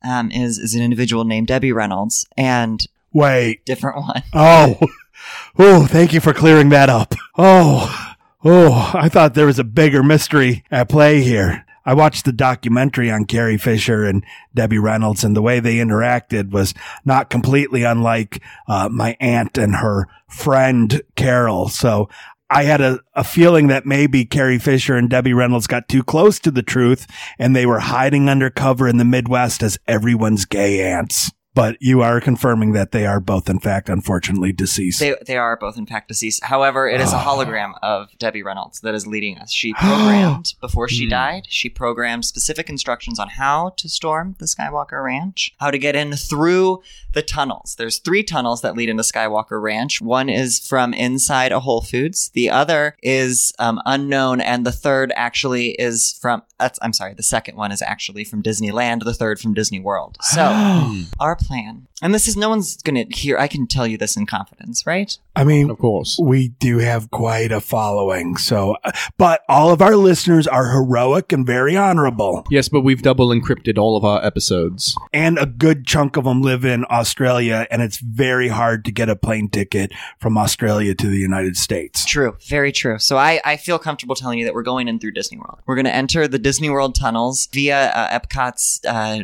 um, 0.03 0.31
is 0.31 0.58
is 0.58 0.74
an 0.75 0.81
individual 0.81 1.24
named 1.24 1.48
Debbie 1.48 1.72
Reynolds, 1.72 2.25
and 2.36 2.86
Wait. 3.13 3.63
different 3.65 3.98
one. 3.98 4.24
Oh, 4.34 4.79
oh, 5.60 5.86
thank 5.86 6.12
you 6.12 6.19
for 6.19 6.34
clearing 6.34 6.69
that 6.69 6.89
up. 6.89 7.13
Oh, 7.38 8.09
oh, 8.43 8.91
I 8.93 9.10
thought 9.10 9.34
there 9.34 9.46
was 9.46 9.60
a 9.60 9.63
bigger 9.63 10.03
mystery 10.03 10.63
at 10.72 10.89
play 10.89 11.22
here. 11.22 11.65
I 11.86 11.93
watched 11.93 12.25
the 12.25 12.34
documentary 12.34 13.10
on 13.10 13.25
Carrie 13.25 13.58
Fisher 13.58 14.05
and 14.05 14.24
Debbie 14.53 14.77
Reynolds, 14.77 15.24
and 15.24 15.36
the 15.36 15.41
way 15.41 15.60
they 15.60 15.77
interacted 15.77 16.51
was 16.51 16.74
not 17.03 17.29
completely 17.29 17.84
unlike 17.84 18.43
uh, 18.67 18.89
my 18.89 19.17
aunt 19.19 19.58
and 19.58 19.75
her 19.75 20.08
friend 20.27 21.01
Carol. 21.15 21.69
So 21.69 22.10
I 22.50 22.63
had 22.63 22.81
a, 22.81 23.00
a 23.13 23.24
feeling 23.24 23.67
that 23.67 23.86
maybe 23.86 24.25
Carrie 24.25 24.60
Fisher 24.60 24.96
and 24.96 25.10
Debbie 25.10 25.34
Reynolds 25.34 25.67
got 25.67 25.88
too 25.88 26.03
close 26.03 26.39
to 26.39 26.51
the 26.51 26.63
truth 26.63 27.08
and 27.38 27.55
they 27.55 27.65
were 27.65 27.79
hiding 27.79 28.27
under 28.27 28.50
cover 28.50 28.88
in 28.88 28.98
the 28.98 29.05
Midwest 29.05 29.62
as 29.62 29.77
everyone's 29.88 30.46
gay 30.46 30.81
aunts. 30.81 31.31
But 31.60 31.78
you 31.82 32.01
are 32.01 32.22
confirming 32.22 32.72
that 32.74 32.92
they 32.92 33.06
are 33.06 33.20
both, 33.20 33.50
in 33.50 33.60
fact, 33.60 33.89
unfortunately 33.89 34.51
deceased. 34.54 35.00
They 35.00 35.16
they 35.25 35.38
are 35.38 35.58
both 35.58 35.78
in 35.78 35.86
fact 35.86 36.08
deceased. 36.08 36.44
However, 36.44 36.88
it 36.88 37.01
is 37.01 37.12
a 37.13 37.18
hologram 37.18 37.74
of 37.84 38.10
Debbie 38.18 38.44
Reynolds 38.44 38.80
that 38.82 38.96
is 38.96 39.06
leading 39.06 39.38
us. 39.38 39.51
She 39.51 39.74
programmed 39.74 40.54
before 40.62 40.88
she 40.88 41.06
Hmm. 41.06 41.10
died. 41.10 41.48
She 41.50 41.70
programmed 41.70 42.25
specific 42.25 42.70
instructions 42.70 43.20
on 43.20 43.30
how 43.30 43.70
to 43.78 43.89
storm 43.89 44.36
the 44.39 44.46
Skywalker 44.46 45.04
Ranch, 45.04 45.54
how 45.60 45.72
to 45.72 45.78
get 45.78 45.96
in 45.96 46.13
through 46.13 46.82
the 47.13 47.22
tunnels. 47.22 47.75
There's 47.78 47.98
three 47.98 48.24
tunnels 48.24 48.62
that 48.62 48.75
lead 48.75 48.88
into 48.89 49.04
Skywalker 49.04 49.62
Ranch. 49.62 50.01
One 50.01 50.30
is 50.30 50.60
from 50.60 50.94
inside 50.94 51.51
a 51.51 51.60
Whole 51.62 51.82
Foods. 51.82 52.30
The 52.34 52.50
other 52.50 52.96
is 53.01 53.51
um, 53.60 53.82
unknown, 53.86 54.41
and 54.41 54.65
the 54.65 54.72
third 54.72 55.12
actually 55.15 55.72
is 55.72 56.17
from. 56.22 56.43
That's 56.60 56.78
I'm 56.82 56.93
sorry. 56.93 57.13
The 57.13 57.24
second 57.24 57.56
one 57.58 57.72
is 57.72 57.82
actually 57.82 58.24
from 58.26 58.43
Disneyland. 58.43 59.04
The 59.04 59.13
third 59.13 59.39
from 59.39 59.54
Disney 59.54 59.80
World. 59.80 60.17
So 60.22 60.41
our 61.19 61.36
plan, 61.49 61.88
and 62.01 62.13
this 62.13 62.27
is 62.27 62.38
no 62.38 62.47
one's 62.49 62.77
gonna 62.83 63.05
hear. 63.09 63.38
I 63.38 63.47
can 63.47 63.67
tell 63.67 63.88
you 63.88 63.97
this 63.97 64.15
in 64.15 64.25
confidence, 64.25 64.85
right? 64.85 65.17
I 65.35 65.43
mean, 65.43 65.69
Of 65.69 65.79
course. 65.79 66.19
we 66.21 66.49
do 66.49 66.77
have 66.79 67.09
quite 67.12 67.51
a 67.51 67.59
following. 67.62 68.38
So, 68.38 68.75
but 69.17 69.41
all 69.49 69.71
of 69.71 69.81
our 69.81 69.95
listeners 69.95 70.47
are 70.47 70.71
heroic 70.71 71.31
and 71.31 71.45
very 71.45 71.75
honorable. 71.75 72.45
Yes, 72.49 72.69
but 72.69 72.81
we've 72.81 73.01
double 73.01 73.29
encrypted 73.29 73.77
all 73.77 73.97
of 73.97 74.03
our 74.05 74.23
episodes. 74.23 74.95
And 75.13 75.38
a 75.39 75.45
good 75.45 75.85
chunk 75.88 76.17
of 76.17 76.25
them 76.25 76.41
live 76.41 76.63
in 76.65 76.85
Australia, 76.91 77.65
and 77.71 77.81
it's 77.81 77.97
very 77.97 78.49
hard 78.49 78.85
to 78.85 78.91
get 78.91 79.09
a 79.09 79.15
plane 79.15 79.49
ticket 79.49 79.91
from 80.19 80.38
Australia 80.38 80.93
to 80.95 81.07
the 81.07 81.17
United 81.17 81.57
States. 81.57 82.05
True, 82.05 82.35
very 82.47 82.71
true. 82.71 82.99
So 82.99 83.17
I, 83.17 83.41
I 83.43 83.57
feel 83.57 83.79
comfortable 83.79 84.15
telling 84.15 84.38
you 84.39 84.45
that 84.45 84.53
we're 84.53 84.63
going 84.63 84.88
in 84.88 84.99
through 84.99 85.12
Disney 85.12 85.38
World. 85.38 85.59
We're 85.65 85.75
going 85.75 85.85
to 85.85 85.95
enter 85.95 86.27
the 86.27 86.39
Disney 86.39 86.69
World 86.69 86.95
tunnels 86.95 87.47
via 87.51 87.89
uh, 87.95 88.19
Epcot's 88.19 88.81
uh, 88.85 89.21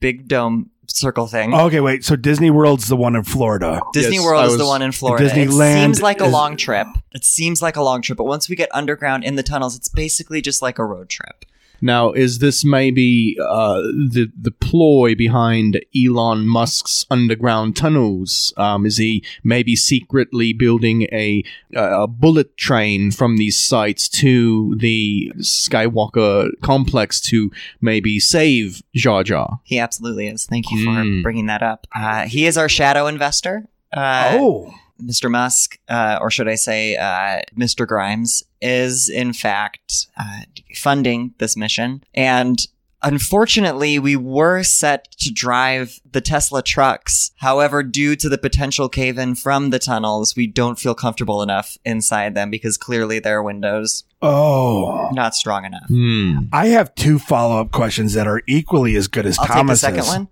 big 0.00 0.28
dome 0.28 0.70
circle 0.88 1.26
thing. 1.26 1.54
Oh, 1.54 1.66
okay, 1.66 1.80
wait. 1.80 2.04
So 2.04 2.16
Disney 2.16 2.50
World's 2.50 2.88
the 2.88 2.96
one 2.96 3.16
in 3.16 3.22
Florida. 3.24 3.80
Disney 3.92 4.16
Yes, 4.16 4.24
World 4.24 4.42
I 4.42 4.46
is 4.46 4.52
the 4.52 4.58
was- 4.58 4.68
one 4.68 4.82
in 4.82 4.92
Florida. 4.92 5.28
Disneyland 5.28 5.76
it 5.76 5.82
seems 5.82 6.02
like 6.02 6.20
a 6.20 6.24
is- 6.26 6.32
long 6.32 6.56
trip. 6.56 6.86
It 7.12 7.24
seems 7.24 7.62
like 7.62 7.76
a 7.76 7.82
long 7.82 8.02
trip, 8.02 8.18
but 8.18 8.24
once 8.24 8.48
we 8.48 8.56
get 8.56 8.68
underground 8.74 9.24
in 9.24 9.36
the 9.36 9.42
tunnels, 9.42 9.76
it's 9.76 9.88
basically 9.88 10.40
just 10.42 10.62
like 10.62 10.78
a 10.78 10.84
road 10.84 11.08
trip. 11.08 11.44
Now, 11.80 12.12
is 12.12 12.38
this 12.38 12.64
maybe 12.64 13.36
uh, 13.40 13.82
the 13.82 14.30
the 14.36 14.50
ploy 14.50 15.14
behind 15.14 15.80
Elon 15.96 16.46
Musk's 16.46 17.06
underground 17.10 17.76
tunnels? 17.76 18.52
Um, 18.56 18.86
is 18.86 18.96
he 18.96 19.24
maybe 19.44 19.76
secretly 19.76 20.52
building 20.52 21.02
a 21.12 21.44
a 21.74 22.06
bullet 22.06 22.56
train 22.56 23.10
from 23.10 23.36
these 23.36 23.58
sites 23.58 24.08
to 24.08 24.74
the 24.76 25.32
Skywalker 25.38 26.50
complex 26.62 27.20
to 27.22 27.50
maybe 27.80 28.18
save 28.18 28.82
Jar 28.94 29.22
Jar? 29.22 29.60
He 29.64 29.78
absolutely 29.78 30.28
is. 30.28 30.46
Thank 30.46 30.70
you 30.70 30.84
for 30.84 31.22
bringing 31.22 31.46
that 31.46 31.62
up. 31.62 31.86
Uh, 31.94 32.26
he 32.26 32.46
is 32.46 32.56
our 32.56 32.68
shadow 32.68 33.06
investor. 33.06 33.68
Uh, 33.92 34.30
oh, 34.34 34.74
Mr. 35.02 35.30
Musk, 35.30 35.78
uh, 35.88 36.18
or 36.20 36.30
should 36.30 36.48
I 36.48 36.54
say, 36.54 36.96
uh, 36.96 37.40
Mr. 37.56 37.86
Grimes, 37.86 38.42
is 38.60 39.08
in 39.08 39.32
fact 39.32 40.08
uh, 40.18 40.40
funding 40.74 41.34
this 41.38 41.56
mission. 41.56 42.02
And 42.14 42.66
unfortunately, 43.02 43.98
we 43.98 44.16
were 44.16 44.62
set 44.62 45.10
to 45.12 45.30
drive 45.32 46.00
the 46.10 46.20
Tesla 46.20 46.62
trucks. 46.62 47.30
However, 47.36 47.82
due 47.82 48.16
to 48.16 48.28
the 48.28 48.38
potential 48.38 48.88
cave 48.88 49.18
in 49.18 49.34
from 49.34 49.70
the 49.70 49.78
tunnels, 49.78 50.34
we 50.36 50.46
don't 50.46 50.78
feel 50.78 50.94
comfortable 50.94 51.42
enough 51.42 51.78
inside 51.84 52.34
them 52.34 52.50
because 52.50 52.76
clearly 52.76 53.18
their 53.18 53.42
windows 53.42 54.04
oh. 54.22 55.10
not 55.12 55.34
strong 55.34 55.64
enough. 55.64 55.86
Hmm. 55.88 56.38
I 56.52 56.68
have 56.68 56.94
two 56.94 57.18
follow 57.18 57.60
up 57.60 57.72
questions 57.72 58.14
that 58.14 58.26
are 58.26 58.42
equally 58.46 58.96
as 58.96 59.08
good 59.08 59.26
as 59.26 59.38
I'll 59.38 59.46
Thomas's. 59.46 59.82
take 59.82 59.94
the 59.94 60.02
second 60.02 60.20
one. 60.20 60.28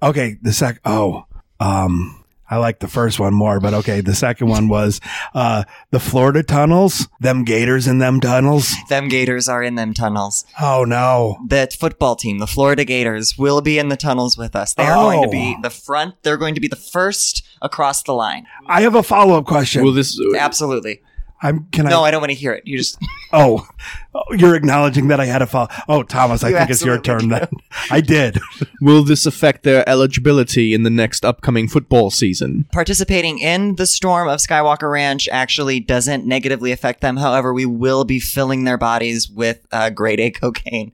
Okay, 0.00 0.38
the 0.42 0.52
sec. 0.52 0.80
Oh, 0.84 1.26
um, 1.60 2.17
I 2.50 2.56
like 2.56 2.78
the 2.80 2.88
first 2.88 3.20
one 3.20 3.34
more, 3.34 3.60
but 3.60 3.74
okay. 3.74 4.00
The 4.00 4.14
second 4.14 4.48
one 4.48 4.68
was 4.68 5.00
uh 5.34 5.64
the 5.90 6.00
Florida 6.00 6.42
tunnels. 6.42 7.08
Them 7.20 7.44
gators 7.44 7.86
in 7.86 7.98
them 7.98 8.20
tunnels. 8.20 8.74
Them 8.88 9.08
Gators 9.08 9.48
are 9.48 9.62
in 9.62 9.74
them 9.74 9.92
tunnels. 9.94 10.44
Oh 10.60 10.84
no. 10.84 11.38
the 11.46 11.68
football 11.78 12.16
team, 12.16 12.38
the 12.38 12.46
Florida 12.46 12.84
Gators, 12.84 13.36
will 13.38 13.60
be 13.60 13.78
in 13.78 13.88
the 13.88 13.96
tunnels 13.96 14.36
with 14.38 14.54
us. 14.56 14.74
They 14.74 14.84
are 14.84 14.94
going 14.94 15.22
to 15.22 15.28
be 15.28 15.56
Oh. 15.58 15.62
the 15.62 15.70
front. 15.70 16.14
They're 16.22 16.36
going 16.36 16.54
to 16.54 16.60
be 16.60 16.68
the 16.68 16.76
first 16.76 17.42
across 17.60 18.02
the 18.02 18.12
line. 18.12 18.46
I 18.66 18.82
have 18.82 18.94
a 18.94 19.02
follow 19.02 19.36
up 19.38 19.44
question. 19.46 19.82
Will 19.82 19.92
this? 19.92 20.18
Absolutely. 20.38 21.02
I'm 21.40 21.66
can 21.70 21.86
I? 21.86 21.90
No, 21.90 22.02
I 22.02 22.10
don't 22.10 22.20
want 22.20 22.30
to 22.30 22.36
hear 22.36 22.52
it. 22.52 22.66
You 22.66 22.76
just 22.78 22.98
oh, 23.32 23.66
oh, 24.14 24.22
you're 24.32 24.54
acknowledging 24.54 25.08
that 25.08 25.20
I 25.20 25.26
had 25.26 25.42
a 25.42 25.46
fall. 25.46 25.70
Oh, 25.88 26.02
Thomas, 26.02 26.42
I 26.42 26.48
You 26.48 26.56
think 26.58 26.70
it's 26.70 26.84
your 26.84 26.96
absolutely 26.96 27.28
turn. 27.28 27.40
Then 27.40 27.48
I 27.90 28.00
did. 28.00 28.38
Will 28.80 29.04
this 29.04 29.26
affect 29.26 29.62
their 29.62 29.88
eligibility 29.88 30.74
in 30.74 30.82
the 30.82 30.90
next 30.90 31.24
upcoming 31.24 31.68
football 31.68 32.10
season? 32.10 32.66
participating 32.72 33.38
in 33.38 33.76
the 33.76 33.86
storm 33.86 34.28
of 34.28 34.40
Skywalker 34.40 34.90
Ranch 34.90 35.28
actually 35.30 35.80
doesn't 35.80 36.24
negatively 36.26 36.72
affect 36.72 37.00
them. 37.00 37.16
However, 37.16 37.52
we 37.52 37.66
will 37.66 38.04
be 38.04 38.20
filling 38.20 38.64
their 38.64 38.78
bodies 38.78 39.30
with 39.30 39.66
uh, 39.72 39.90
grade 39.90 40.20
A 40.20 40.30
cocaine. 40.30 40.92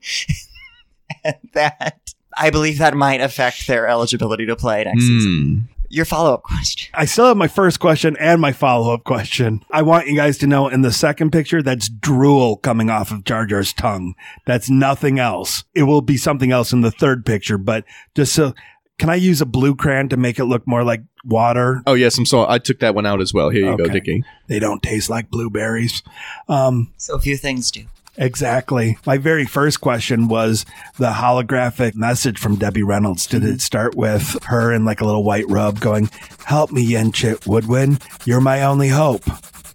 and 1.24 1.36
that 1.52 2.14
I 2.36 2.50
believe 2.50 2.78
that 2.78 2.94
might 2.94 3.20
affect 3.20 3.66
their 3.66 3.86
eligibility 3.86 4.46
to 4.46 4.56
play 4.56 4.84
next 4.84 5.02
season. 5.02 5.68
Your 5.94 6.04
follow 6.04 6.34
up 6.34 6.42
question. 6.42 6.90
I 6.92 7.04
still 7.04 7.26
have 7.26 7.36
my 7.36 7.46
first 7.46 7.78
question 7.78 8.16
and 8.18 8.40
my 8.40 8.50
follow 8.50 8.92
up 8.92 9.04
question. 9.04 9.64
I 9.70 9.82
want 9.82 10.08
you 10.08 10.16
guys 10.16 10.38
to 10.38 10.48
know 10.48 10.66
in 10.66 10.82
the 10.82 10.90
second 10.90 11.30
picture, 11.30 11.62
that's 11.62 11.88
drool 11.88 12.56
coming 12.56 12.90
off 12.90 13.12
of 13.12 13.22
Jar 13.22 13.46
Jar's 13.46 13.72
tongue. 13.72 14.14
That's 14.44 14.68
nothing 14.68 15.20
else. 15.20 15.62
It 15.72 15.84
will 15.84 16.00
be 16.02 16.16
something 16.16 16.50
else 16.50 16.72
in 16.72 16.80
the 16.80 16.90
third 16.90 17.24
picture, 17.24 17.58
but 17.58 17.84
just 18.16 18.32
so, 18.32 18.54
can 18.98 19.08
I 19.08 19.14
use 19.14 19.40
a 19.40 19.46
blue 19.46 19.76
crayon 19.76 20.08
to 20.08 20.16
make 20.16 20.40
it 20.40 20.46
look 20.46 20.66
more 20.66 20.82
like 20.82 21.02
water? 21.24 21.80
Oh 21.86 21.94
yes, 21.94 22.18
I'm 22.18 22.26
sorry. 22.26 22.46
I 22.48 22.58
took 22.58 22.80
that 22.80 22.96
one 22.96 23.06
out 23.06 23.20
as 23.20 23.32
well. 23.32 23.50
Here 23.50 23.70
you 23.70 23.76
go, 23.76 23.84
Okay. 23.84 23.92
Dickie. 23.92 24.24
They 24.48 24.58
don't 24.58 24.82
taste 24.82 25.08
like 25.08 25.30
blueberries. 25.30 26.02
Um, 26.48 26.92
So 26.96 27.14
a 27.14 27.20
few 27.20 27.36
things 27.36 27.70
do. 27.70 27.84
Exactly. 28.16 28.96
My 29.06 29.18
very 29.18 29.44
first 29.44 29.80
question 29.80 30.28
was 30.28 30.64
the 30.98 31.12
holographic 31.12 31.94
message 31.94 32.38
from 32.38 32.56
Debbie 32.56 32.82
Reynolds. 32.82 33.26
Did 33.26 33.42
it 33.42 33.46
mm-hmm. 33.46 33.56
start 33.58 33.96
with 33.96 34.36
her 34.44 34.72
in 34.72 34.84
like 34.84 35.00
a 35.00 35.04
little 35.04 35.24
white 35.24 35.48
robe 35.48 35.80
going, 35.80 36.10
Help 36.44 36.70
me, 36.70 36.86
Yenchit 36.86 37.46
Woodwin. 37.46 37.98
You're 38.24 38.40
my 38.40 38.62
only 38.62 38.88
hope. 38.88 39.24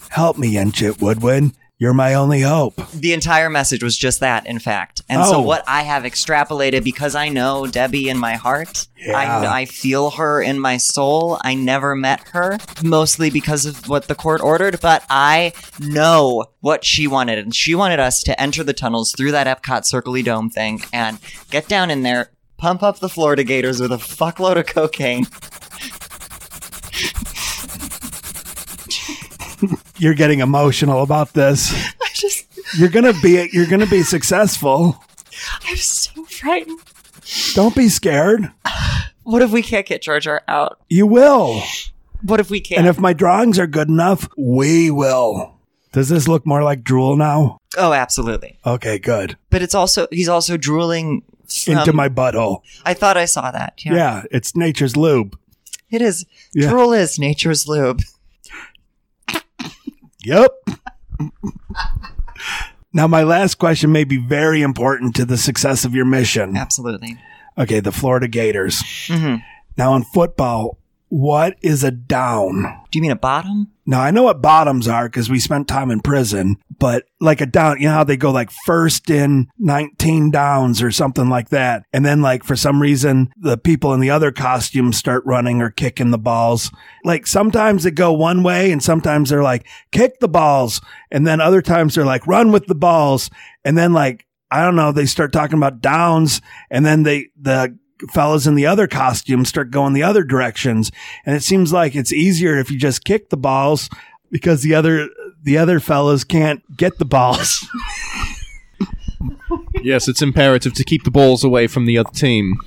Help 0.09 0.37
me, 0.37 0.55
Yenchit 0.55 1.01
Woodwin. 1.01 1.53
You're 1.81 1.93
my 1.93 2.13
only 2.13 2.41
hope. 2.41 2.75
The 2.91 3.13
entire 3.13 3.49
message 3.49 3.81
was 3.81 3.97
just 3.97 4.19
that, 4.19 4.45
in 4.45 4.59
fact. 4.59 5.01
And 5.07 5.23
so 5.23 5.35
Oh. 5.37 5.41
what 5.41 5.63
I 5.65 5.83
have 5.83 6.03
extrapolated 6.03 6.83
because 6.83 7.15
I 7.15 7.29
know 7.29 7.67
Debbie 7.67 8.09
in 8.09 8.17
my 8.17 8.33
heart, 8.35 8.87
Yeah. 8.97 9.17
I, 9.17 9.61
I 9.61 9.65
feel 9.65 10.09
her 10.11 10.41
in 10.41 10.59
my 10.59 10.75
soul. 10.75 11.39
I 11.41 11.55
never 11.55 11.95
met 11.95 12.19
her, 12.33 12.57
mostly 12.83 13.29
because 13.29 13.65
of 13.65 13.87
what 13.87 14.09
the 14.09 14.15
court 14.15 14.41
ordered, 14.41 14.81
but 14.81 15.05
I 15.09 15.53
know 15.79 16.47
what 16.59 16.83
she 16.83 17.07
wanted. 17.07 17.39
And 17.39 17.55
she 17.55 17.75
wanted 17.75 18.01
us 18.01 18.23
to 18.23 18.39
enter 18.41 18.61
the 18.61 18.73
tunnels 18.73 19.13
through 19.15 19.31
that 19.31 19.47
Epcot 19.47 19.85
Circle 19.85 20.21
Dome 20.23 20.49
thing 20.49 20.81
and 20.91 21.17
get 21.49 21.69
down 21.69 21.89
in 21.89 22.03
there, 22.03 22.31
pump 22.57 22.83
up 22.83 22.99
the 22.99 23.07
Florida 23.07 23.45
Gators 23.45 23.79
with 23.79 23.93
a 23.93 23.97
fuckload 23.97 24.57
of 24.57 24.65
cocaine. 24.65 25.27
You're 29.99 30.13
getting 30.15 30.39
emotional 30.39 31.03
about 31.03 31.33
this. 31.33 31.71
I 32.01 32.07
just, 32.13 32.45
You're 32.77 32.89
gonna 32.89 33.13
be 33.21 33.49
you're 33.51 33.67
gonna 33.67 33.85
be 33.85 34.03
successful. 34.03 35.01
I'm 35.67 35.75
so 35.77 36.23
frightened. 36.25 36.79
Don't 37.53 37.75
be 37.75 37.89
scared. 37.89 38.51
What 39.23 39.41
if 39.41 39.51
we 39.51 39.61
can't 39.61 39.85
get 39.85 40.01
Jar 40.01 40.41
out? 40.47 40.79
You 40.89 41.05
will. 41.05 41.61
What 42.23 42.39
if 42.39 42.49
we 42.49 42.59
can't? 42.59 42.79
And 42.79 42.87
if 42.87 42.99
my 42.99 43.13
drawings 43.13 43.59
are 43.59 43.67
good 43.67 43.87
enough, 43.87 44.27
we 44.37 44.89
will. 44.89 45.55
Does 45.91 46.09
this 46.09 46.27
look 46.27 46.45
more 46.45 46.63
like 46.63 46.83
drool 46.83 47.15
now? 47.15 47.57
oh, 47.77 47.93
absolutely. 47.93 48.57
Okay, 48.65 48.97
good. 48.99 49.37
But 49.51 49.61
it's 49.61 49.75
also, 49.75 50.07
he's 50.11 50.27
also 50.29 50.57
drooling 50.57 51.21
from- 51.47 51.77
Into 51.77 51.93
my 51.93 52.09
butthole. 52.09 52.61
I 52.85 52.93
thought 52.95 53.15
I 53.17 53.25
saw 53.25 53.51
that. 53.51 53.73
Yeah. 53.85 53.93
Yeah, 53.95 54.23
it's 54.31 54.55
nature's 54.55 54.97
lube. 54.97 55.37
It 55.91 56.01
is. 56.01 56.25
Yeah. 56.53 56.69
Drool 56.69 56.93
is 56.93 57.17
nature's 57.19 57.67
lube. 57.67 58.01
Yep. 60.25 60.51
now, 62.93 63.07
my 63.07 63.23
last 63.23 63.55
question 63.55 63.91
may 63.91 64.03
be 64.03 64.17
very 64.17 64.61
important 64.61 65.15
to 65.17 65.25
the 65.25 65.37
success 65.37 65.85
of 65.85 65.93
your 65.93 66.05
mission. 66.05 66.57
Absolutely. 66.57 67.17
Okay, 67.57 67.79
the 67.79 67.91
Florida 67.91 68.27
Gators. 68.27 68.81
hmm 69.07 69.35
Now, 69.77 69.95
in 69.95 70.03
football, 70.03 70.78
what 71.09 71.57
is 71.61 71.83
a 71.83 71.91
down? 71.91 72.61
Do 72.89 72.97
you 72.97 73.01
mean 73.01 73.11
a 73.11 73.15
bottom? 73.15 73.71
Now, 73.85 74.01
I 74.01 74.11
know 74.11 74.23
what 74.23 74.41
bottoms 74.41 74.87
are 74.87 75.09
because 75.09 75.29
we 75.29 75.39
spent 75.39 75.67
time 75.67 75.89
in 75.89 76.01
prison, 76.01 76.57
but 76.77 77.05
like 77.19 77.41
a 77.41 77.47
down, 77.47 77.79
you 77.79 77.87
know 77.87 77.93
how 77.93 78.03
they 78.03 78.17
go 78.17 78.29
like 78.31 78.51
first 78.65 79.09
in 79.09 79.47
19 79.57 80.29
downs 80.29 80.81
or 80.81 80.91
something 80.91 81.27
like 81.27 81.49
that. 81.49 81.83
And 81.91 82.05
then 82.05 82.21
like 82.21 82.43
for 82.43 82.55
some 82.55 82.79
reason, 82.79 83.31
the 83.35 83.57
people 83.57 83.93
in 83.93 83.99
the 83.99 84.11
other 84.11 84.31
costumes 84.31 84.97
start 84.97 85.25
running 85.25 85.61
or 85.61 85.71
kicking 85.71 86.11
the 86.11 86.19
balls. 86.19 86.71
Like 87.03 87.25
sometimes 87.25 87.83
they 87.83 87.91
go 87.91 88.13
one 88.13 88.43
way 88.43 88.71
and 88.71 88.81
sometimes 88.81 89.31
they're 89.31 89.43
like 89.43 89.65
kick 89.91 90.19
the 90.19 90.29
balls. 90.29 90.79
And 91.09 91.25
then 91.25 91.41
other 91.41 91.63
times 91.63 91.95
they're 91.95 92.05
like 92.05 92.27
run 92.27 92.51
with 92.51 92.67
the 92.67 92.75
balls. 92.75 93.31
And 93.65 93.75
then 93.75 93.93
like, 93.93 94.27
I 94.51 94.63
don't 94.63 94.75
know, 94.75 94.91
they 94.91 95.07
start 95.07 95.33
talking 95.33 95.57
about 95.57 95.81
downs 95.81 96.41
and 96.69 96.85
then 96.85 97.01
they, 97.01 97.29
the 97.39 97.75
fellas 98.11 98.47
in 98.47 98.55
the 98.55 98.65
other 98.65 98.87
costumes 98.87 99.49
start 99.49 99.71
going 99.71 99.93
the 99.93 100.03
other 100.03 100.23
directions. 100.23 100.91
And 101.25 101.35
it 101.35 101.43
seems 101.43 101.73
like 101.73 101.95
it's 101.95 102.13
easier 102.13 102.57
if 102.57 102.71
you 102.71 102.77
just 102.77 103.03
kick 103.03 103.29
the 103.29 103.37
balls 103.37 103.89
because 104.31 104.63
the 104.63 104.75
other, 104.75 105.09
the 105.43 105.57
other 105.57 105.79
fellas 105.79 106.23
can't 106.23 106.77
get 106.77 106.97
the 106.97 107.05
balls. 107.05 107.67
Yes, 109.81 110.07
it's 110.07 110.21
imperative 110.21 110.73
to 110.73 110.83
keep 110.83 111.03
the 111.03 111.11
balls 111.11 111.43
away 111.43 111.67
from 111.67 111.85
the 111.85 111.97
other 111.97 112.11
team. 112.11 112.57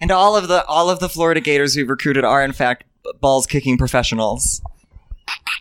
And 0.00 0.10
all 0.10 0.36
of 0.36 0.48
the 0.48 0.64
all 0.66 0.90
of 0.90 0.98
the 1.00 1.08
Florida 1.08 1.40
Gators 1.40 1.74
we've 1.76 1.88
recruited 1.88 2.24
are 2.24 2.44
in 2.44 2.52
fact 2.52 2.84
balls 3.20 3.46
kicking 3.46 3.78
professionals. 3.78 4.60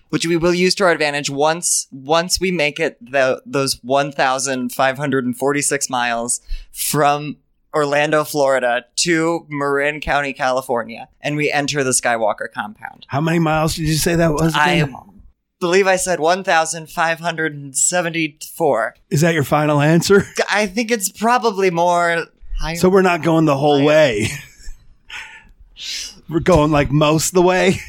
Which 0.09 0.27
we 0.27 0.38
will 0.38 0.53
use 0.53 0.75
to 0.75 0.83
our 0.85 0.91
advantage 0.91 1.29
once 1.29 1.88
once 1.91 2.39
we 2.39 2.51
make 2.51 2.79
it 2.79 2.97
the, 3.01 3.41
those 3.45 3.83
1,546 3.83 5.89
miles 5.89 6.39
from 6.71 7.35
Orlando, 7.75 8.23
Florida 8.23 8.85
to 8.97 9.45
Marin 9.49 9.99
County, 9.99 10.33
California, 10.33 11.09
and 11.19 11.35
we 11.35 11.51
enter 11.51 11.83
the 11.83 11.91
Skywalker 11.91 12.49
compound. 12.51 13.05
How 13.09 13.19
many 13.19 13.39
miles 13.39 13.75
did 13.75 13.88
you 13.88 13.95
say 13.95 14.15
that 14.15 14.31
was? 14.31 14.55
again? 14.55 14.95
I 14.95 14.99
believe 15.59 15.85
I 15.85 15.97
said 15.97 16.19
1,574. 16.19 18.95
Is 19.09 19.21
that 19.21 19.33
your 19.33 19.43
final 19.43 19.81
answer? 19.81 20.23
I 20.49 20.67
think 20.67 20.91
it's 20.91 21.11
probably 21.11 21.69
more 21.69 22.27
higher. 22.57 22.77
So 22.77 22.88
we're 22.89 23.01
not 23.01 23.23
going 23.23 23.43
the 23.45 23.57
whole 23.57 23.83
way. 23.83 24.29
we're 26.29 26.39
going 26.39 26.71
like 26.71 26.91
most 26.91 27.29
of 27.29 27.33
the 27.33 27.41
way. 27.41 27.79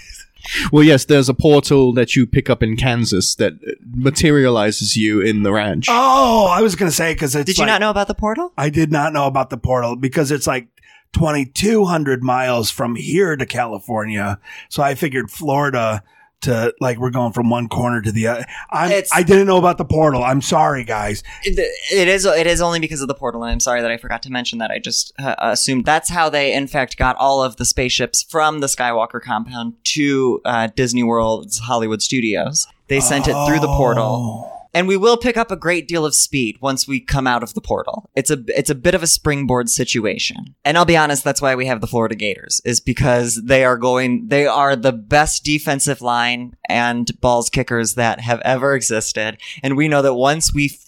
Well, 0.73 0.83
yes, 0.85 1.05
there's 1.05 1.29
a 1.29 1.35
portal 1.35 1.93
that 1.95 2.17
you 2.17 2.27
pick 2.27 2.49
up 2.51 2.63
in 2.63 2.77
Kansas 2.77 3.35
that 3.37 3.55
uh, 3.55 3.73
materializes 3.95 4.97
you 4.97 5.21
in 5.21 5.43
the 5.43 5.53
ranch. 5.53 5.87
Oh, 5.91 6.47
I 6.47 6.63
was 6.63 6.75
going 6.75 6.91
to 6.91 6.95
say 6.97 7.13
because 7.15 7.35
it's. 7.35 7.47
Did 7.47 7.59
you 7.59 7.63
like- 7.63 7.69
not 7.69 7.81
know 7.81 7.91
about 7.91 8.09
the 8.09 8.15
portal? 8.15 8.53
I 8.57 8.71
did 8.71 8.91
not 8.93 9.13
know 9.13 9.27
about 9.27 9.51
the 9.51 9.57
portal 9.59 9.97
because 9.97 10.31
it's 10.31 10.47
like 10.47 10.69
2,200 11.13 12.23
miles 12.23 12.71
from 12.71 12.95
here 12.95 13.37
to 13.37 13.47
California. 13.47 14.39
So 14.69 14.83
I 14.83 14.95
figured 14.95 15.31
Florida 15.31 16.03
to 16.43 16.73
like 16.81 16.99
we're 16.99 17.11
going 17.11 17.33
from 17.33 17.51
one 17.51 17.69
corner 17.69 18.03
to 18.03 18.13
the 18.13 18.27
other. 18.27 18.45
I'm, 18.71 18.91
It's- 18.91 19.11
I 19.13 19.23
didn't 19.23 19.47
know 19.47 19.57
about 19.59 19.79
the 19.79 19.85
portal. 19.85 20.23
I'm 20.23 20.41
sorry, 20.41 20.85
guys. 20.85 21.23
It, 21.45 21.59
it 21.93 22.09
is. 22.09 22.25
It 22.25 22.47
is 22.47 22.61
only 22.61 22.79
because 22.81 23.01
of 23.01 23.09
the 23.09 23.15
portal, 23.15 23.43
and 23.43 23.51
I'm 23.53 23.61
sorry 23.61 23.81
that 23.83 23.91
I 23.91 23.97
forgot 23.97 24.23
to 24.25 24.31
mention 24.31 24.59
that. 24.59 24.71
I 24.71 24.79
just 24.79 25.13
uh, 25.19 25.35
assumed 25.39 25.85
that's 25.85 26.09
how 26.11 26.29
they, 26.29 26.53
in 26.53 26.67
fact, 26.67 26.97
got 26.97 27.17
all 27.17 27.43
of 27.43 27.57
the 27.57 27.65
spaceships 27.65 28.23
from 28.23 28.61
the 28.61 28.67
Skywalker 28.67 29.21
compound 29.21 29.75
to 29.85 30.41
uh, 30.45 30.69
Disney 30.75 31.03
World's 31.03 31.59
Hollywood 31.61 32.03
Studios. 32.03 32.67
They 32.89 33.01
sent 33.01 33.27
it 33.29 33.35
through 33.47 33.61
the 33.61 33.67
portal. 33.67 34.53
And 34.77 34.87
we 34.87 34.99
will 34.99 35.17
pick 35.17 35.39
up 35.39 35.51
a 35.51 35.57
great 35.57 35.89
deal 35.89 36.05
of 36.05 36.15
speed 36.15 36.59
once 36.61 36.87
we 36.87 37.01
come 37.01 37.27
out 37.27 37.43
of 37.43 37.55
the 37.55 37.63
portal. 37.63 38.11
It's 38.15 38.31
a 38.31 38.45
it's 38.49 38.69
a 38.69 38.75
bit 38.75 38.95
of 38.95 39.03
a 39.03 39.07
springboard 39.07 39.71
situation. 39.71 40.55
And 40.67 40.77
I'll 40.77 40.85
be 40.85 40.99
honest, 40.99 41.25
that's 41.25 41.41
why 41.41 41.55
we 41.55 41.65
have 41.65 41.81
the 41.81 41.87
Florida 41.87 42.15
Gators, 42.15 42.61
is 42.63 42.79
because 42.79 43.43
they 43.43 43.65
are 43.65 43.79
going 43.79 44.29
they 44.29 44.47
are 44.47 44.77
the 44.77 44.93
best 44.93 45.45
defensive 45.45 46.03
line 46.03 46.55
and 46.69 47.11
balls 47.23 47.49
kickers 47.49 47.95
that 47.95 48.21
have 48.21 48.43
ever 48.45 48.75
existed. 48.75 49.39
And 49.63 49.79
we 49.79 49.89
know 49.89 50.03
that 50.03 50.13
once 50.13 50.53
we 50.53 50.79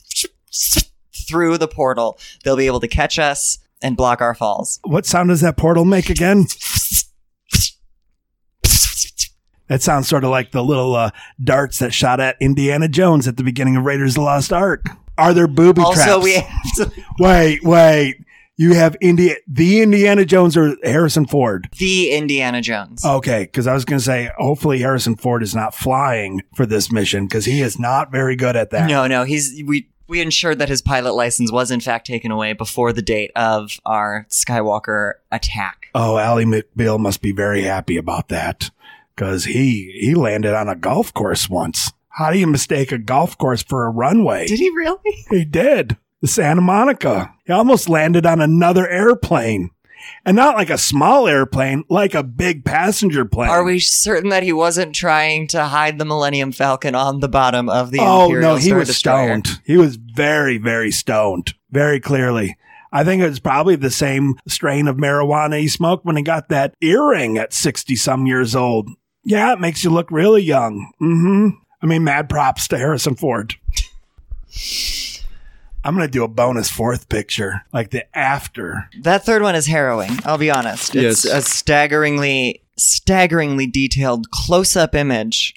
through 1.26 1.56
the 1.56 1.66
portal, 1.66 2.18
they'll 2.44 2.56
be 2.56 2.66
able 2.66 2.80
to 2.80 2.88
catch 2.88 3.18
us 3.18 3.56
and 3.80 3.96
block 3.96 4.20
our 4.20 4.34
falls. 4.34 4.80
What 4.84 5.06
sound 5.06 5.30
does 5.30 5.40
that 5.40 5.56
portal 5.56 5.86
make 5.86 6.10
again? 6.10 6.44
That 9.68 9.82
sounds 9.82 10.08
sort 10.08 10.24
of 10.24 10.30
like 10.30 10.50
the 10.52 10.62
little 10.64 10.94
uh, 10.94 11.10
darts 11.42 11.78
that 11.80 11.92
shot 11.94 12.20
at 12.20 12.36
Indiana 12.40 12.88
Jones 12.88 13.28
at 13.28 13.36
the 13.36 13.42
beginning 13.44 13.76
of 13.76 13.84
Raiders 13.84 14.12
of 14.12 14.16
the 14.16 14.20
Lost 14.22 14.52
Ark. 14.52 14.86
Are 15.16 15.34
there 15.34 15.46
booby 15.48 15.82
Also, 15.82 16.02
traps? 16.04 16.24
we 16.24 16.34
have 16.34 16.72
to, 16.76 16.92
wait, 17.18 17.62
wait. 17.62 18.16
You 18.60 18.74
have 18.74 18.96
India, 19.00 19.36
the 19.46 19.82
Indiana 19.82 20.24
Jones 20.24 20.56
or 20.56 20.74
Harrison 20.82 21.26
Ford? 21.26 21.68
the 21.78 22.10
Indiana 22.10 22.60
Jones. 22.60 23.04
Okay, 23.04 23.44
because 23.44 23.68
I 23.68 23.74
was 23.74 23.84
going 23.84 24.00
to 24.00 24.04
say, 24.04 24.30
hopefully 24.36 24.80
Harrison 24.80 25.14
Ford 25.14 25.44
is 25.44 25.54
not 25.54 25.76
flying 25.76 26.42
for 26.56 26.66
this 26.66 26.90
mission 26.90 27.26
because 27.26 27.44
he 27.44 27.60
is 27.60 27.78
not 27.78 28.10
very 28.10 28.34
good 28.34 28.56
at 28.56 28.70
that. 28.70 28.88
No, 28.88 29.06
no, 29.06 29.22
he's 29.22 29.62
we 29.64 29.88
we 30.08 30.20
ensured 30.20 30.58
that 30.58 30.68
his 30.70 30.82
pilot 30.82 31.12
license 31.12 31.52
was 31.52 31.70
in 31.70 31.78
fact 31.80 32.06
taken 32.08 32.32
away 32.32 32.52
before 32.52 32.92
the 32.92 33.02
date 33.02 33.30
of 33.36 33.78
our 33.86 34.26
Skywalker 34.30 35.12
attack. 35.30 35.86
Oh, 35.94 36.16
Ally 36.16 36.42
McBeal 36.44 36.98
must 36.98 37.20
be 37.22 37.30
very 37.30 37.62
happy 37.62 37.96
about 37.96 38.28
that 38.28 38.70
because 39.18 39.44
he 39.46 39.98
he 40.00 40.14
landed 40.14 40.54
on 40.54 40.68
a 40.68 40.76
golf 40.76 41.12
course 41.12 41.50
once. 41.50 41.90
How 42.10 42.30
do 42.30 42.38
you 42.38 42.46
mistake 42.46 42.92
a 42.92 42.98
golf 42.98 43.36
course 43.36 43.62
for 43.64 43.84
a 43.84 43.90
runway? 43.90 44.46
Did 44.46 44.60
he 44.60 44.70
really? 44.70 45.24
He 45.30 45.44
did. 45.44 45.96
The 46.20 46.28
Santa 46.28 46.60
Monica. 46.60 47.34
He 47.44 47.52
almost 47.52 47.88
landed 47.88 48.26
on 48.26 48.40
another 48.40 48.88
airplane. 48.88 49.70
And 50.24 50.36
not 50.36 50.54
like 50.54 50.70
a 50.70 50.78
small 50.78 51.26
airplane, 51.26 51.82
like 51.88 52.14
a 52.14 52.22
big 52.22 52.64
passenger 52.64 53.24
plane. 53.24 53.50
Are 53.50 53.64
we 53.64 53.80
certain 53.80 54.30
that 54.30 54.42
he 54.44 54.52
wasn't 54.52 54.94
trying 54.94 55.48
to 55.48 55.64
hide 55.64 55.98
the 55.98 56.04
Millennium 56.04 56.52
Falcon 56.52 56.94
on 56.94 57.18
the 57.20 57.28
bottom 57.28 57.68
of 57.68 57.90
the 57.90 57.98
Oh 58.00 58.26
Imperial 58.26 58.50
no, 58.52 58.56
he 58.56 58.66
Star 58.68 58.78
was 58.78 58.88
Destroyer? 58.88 59.28
stoned. 59.42 59.60
He 59.64 59.76
was 59.76 59.96
very, 59.96 60.58
very 60.58 60.90
stoned. 60.92 61.54
Very 61.70 61.98
clearly. 62.00 62.56
I 62.90 63.04
think 63.04 63.22
it 63.22 63.28
was 63.28 63.40
probably 63.40 63.76
the 63.76 63.90
same 63.90 64.36
strain 64.46 64.88
of 64.88 64.96
marijuana 64.96 65.60
he 65.60 65.68
smoked 65.68 66.06
when 66.06 66.16
he 66.16 66.22
got 66.22 66.48
that 66.48 66.74
earring 66.80 67.36
at 67.36 67.52
60 67.52 67.94
some 67.96 68.26
years 68.26 68.56
old. 68.56 68.88
Yeah, 69.28 69.52
it 69.52 69.60
makes 69.60 69.84
you 69.84 69.90
look 69.90 70.10
really 70.10 70.42
young. 70.42 70.90
Mm-hmm. 71.02 71.48
I 71.82 71.86
mean, 71.86 72.02
mad 72.02 72.28
props 72.30 72.66
to 72.68 72.78
Harrison 72.78 73.14
Ford. 73.14 73.54
I'm 75.84 75.94
going 75.94 76.06
to 76.06 76.10
do 76.10 76.24
a 76.24 76.28
bonus 76.28 76.70
fourth 76.70 77.08
picture, 77.08 77.62
like 77.72 77.90
the 77.90 78.04
after. 78.16 78.88
That 79.02 79.24
third 79.24 79.42
one 79.42 79.54
is 79.54 79.66
harrowing. 79.66 80.10
I'll 80.24 80.38
be 80.38 80.50
honest. 80.50 80.94
It's 80.96 81.24
Yes. 81.24 81.34
a 81.34 81.42
staggeringly, 81.42 82.62
staggeringly 82.76 83.66
detailed 83.66 84.30
close-up 84.30 84.94
image. 84.94 85.54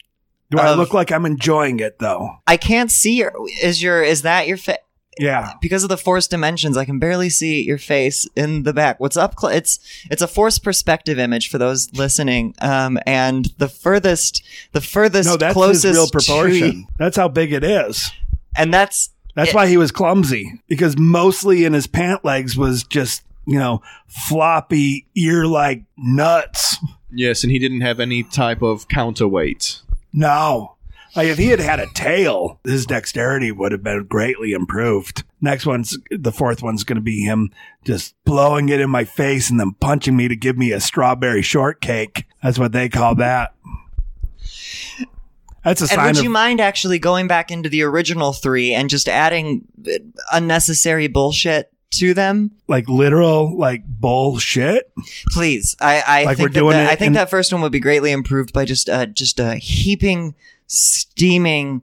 Do 0.52 0.58
I 0.60 0.74
look 0.74 0.94
like 0.94 1.12
I'm 1.14 1.26
enjoying 1.26 1.80
it 1.80 2.00
though? 2.00 2.30
I 2.46 2.58
can't 2.58 2.92
see 2.92 3.16
your. 3.16 3.32
Is 3.64 3.82
your? 3.82 4.04
Is 4.04 4.24
that 4.24 4.48
your 4.48 4.58
face? 4.58 4.78
Yeah. 5.20 5.54
Because 5.62 5.84
of 5.84 5.90
the 5.90 5.98
forced 5.98 6.32
dimensions, 6.32 6.78
I 6.78 6.86
can 6.86 6.98
barely 7.00 7.30
see 7.30 7.62
your 7.64 7.78
face 7.78 8.26
in 8.36 8.64
the 8.64 8.74
back. 8.74 9.00
What's 9.00 9.18
up? 9.18 9.36
Cl- 9.40 9.54
it's 9.54 9.78
it's 10.10 10.22
a 10.22 10.28
forced 10.28 10.64
perspective 10.64 11.20
image 11.20 11.50
for 11.50 11.58
those 11.58 11.92
listening. 11.94 12.56
Um, 12.60 12.98
and 13.06 13.46
the 13.58 13.68
furthest, 13.68 14.42
the 14.72 14.82
furthest, 14.82 15.28
No, 15.30 15.38
that's 15.38 15.54
closest 15.54 15.84
his 15.84 15.96
real 15.98 16.08
to- 16.08 16.12
proportion. 16.12 16.88
That's 16.98 17.18
how 17.18 17.28
big 17.28 17.52
it 17.54 17.64
is. 17.64 18.12
and 18.58 18.74
that's 18.74 19.10
That's 19.36 19.50
It- 19.52 19.56
why 19.56 19.68
he 19.68 19.78
was 19.78 19.92
clumsy 19.92 20.62
because 20.68 20.98
mostly 20.98 21.64
in 21.66 21.72
his 21.74 21.88
pant 21.88 22.26
legs 22.26 22.58
was 22.58 22.84
just, 22.84 23.24
you 23.48 23.58
know, 23.60 23.82
floppy 24.08 25.08
ear 25.16 25.46
like 25.46 25.84
nuts. 25.98 26.78
Yes, 27.14 27.44
and 27.44 27.52
he 27.52 27.60
didn't 27.60 27.82
have 27.82 28.00
any 28.00 28.24
type 28.24 28.62
of 28.62 28.88
counterweight. 28.88 29.82
No. 30.14 30.76
Like 31.16 31.28
if 31.28 31.38
he 31.38 31.48
had 31.48 31.60
had 31.60 31.80
a 31.80 31.88
tail, 31.94 32.60
his 32.64 32.86
dexterity 32.86 33.52
would 33.52 33.72
have 33.72 33.84
been 33.84 34.06
greatly 34.06 34.54
improved. 34.54 35.24
Next 35.42 35.66
one's 35.66 35.98
the 36.10 36.32
fourth 36.32 36.64
one's 36.64 36.84
going 36.84 36.96
to 36.96 37.02
be 37.02 37.22
him 37.24 37.52
just 37.84 38.16
blowing 38.24 38.70
it 38.70 38.80
in 38.80 38.90
my 38.90 39.04
face 39.04 39.50
and 39.50 39.60
then 39.60 39.74
punching 39.80 40.16
me 40.16 40.28
to 40.28 40.36
give 40.36 40.58
me 40.58 40.72
a 40.72 40.80
strawberry 40.80 41.42
shortcake. 41.42 42.26
That's 42.42 42.58
what 42.60 42.72
they 42.72 42.88
call 42.90 43.16
that. 43.16 43.54
That's 45.64 45.82
a 45.82 45.84
And 45.84 45.90
sign 45.92 46.06
would 46.08 46.18
of 46.18 46.24
you 46.24 46.30
mind 46.30 46.60
actually 46.60 46.98
going 46.98 47.28
back 47.28 47.52
into 47.52 47.70
the 47.70 47.84
original 47.84 48.34
three 48.34 48.74
and 48.74 48.90
just 48.90 49.08
adding 49.08 49.64
uh, 49.88 49.92
unnecessary 50.32 51.08
bullshit 51.08 51.72
to 51.92 52.14
them? 52.14 52.52
like 52.68 52.88
literal 52.90 53.56
like 53.58 53.84
bullshit. 53.86 54.92
Please, 55.28 55.76
I, 55.80 56.02
I 56.08 56.24
Like 56.24 56.38
think 56.38 56.48
we're 56.50 56.54
that 56.54 56.60
doing 56.60 56.78
I 56.78 56.96
think 56.96 57.08
in- 57.08 57.14
that 57.14 57.30
first 57.30 57.52
one 57.54 57.62
would 57.62 57.72
be 57.72 57.80
greatly 57.80 58.12
improved 58.12 58.54
by 58.54 58.66
just 58.66 58.90
uh, 58.90 59.06
just 59.08 59.40
a 59.40 59.56
heaping, 59.56 60.34
steaming, 60.72 61.82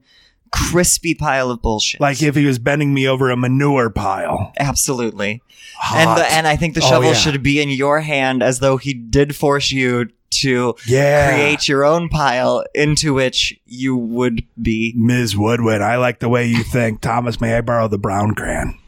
crispy 0.52 1.14
pile 1.14 1.50
of 1.50 1.60
bullshit. 1.62 2.00
Like 2.00 2.22
if 2.22 2.34
he 2.34 2.44
was 2.46 2.58
bending 2.58 2.94
me 2.94 3.06
over 3.06 3.30
a 3.30 3.36
manure 3.36 3.90
pile. 3.90 4.52
absolutely, 4.58 5.42
Hot. 5.76 5.98
and 6.08 6.18
the, 6.18 6.32
and 6.32 6.46
I 6.46 6.56
think 6.56 6.74
the 6.74 6.82
Oh, 6.82 6.88
shovel 6.88 7.10
yeah. 7.10 7.14
should 7.14 7.42
be 7.42 7.60
in 7.60 7.68
your 7.68 8.00
hand 8.00 8.42
as 8.42 8.58
though 8.60 8.76
he 8.78 8.94
did 8.94 9.36
force 9.36 9.70
you 9.70 10.08
to 10.30 10.74
Yeah. 10.86 11.30
create 11.32 11.68
your 11.68 11.84
own 11.84 12.08
pile 12.08 12.64
into 12.74 13.14
which 13.14 13.58
you 13.66 13.96
would 13.96 14.42
be. 14.60 14.92
Ms. 14.96 15.36
Woodward, 15.36 15.80
I 15.80 15.96
like 15.96 16.20
the 16.20 16.28
way 16.28 16.46
you 16.46 16.62
think. 16.64 17.00
Thomas, 17.00 17.40
may 17.40 17.54
I 17.54 17.60
borrow 17.60 17.88
the 17.88 17.98
brown 17.98 18.34
crayon? 18.34 18.78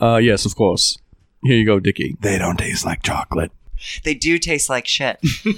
Uh, 0.00 0.16
yes, 0.16 0.44
of 0.46 0.54
course. 0.56 0.98
Here 1.42 1.56
you 1.56 1.64
go, 1.66 1.80
Dickie. 1.80 2.16
They 2.20 2.38
don't 2.38 2.56
taste 2.58 2.84
like 2.84 3.02
chocolate. 3.02 3.52
They 4.04 4.14
do 4.14 4.38
taste 4.38 4.68
like 4.68 4.86
shit. 4.86 5.18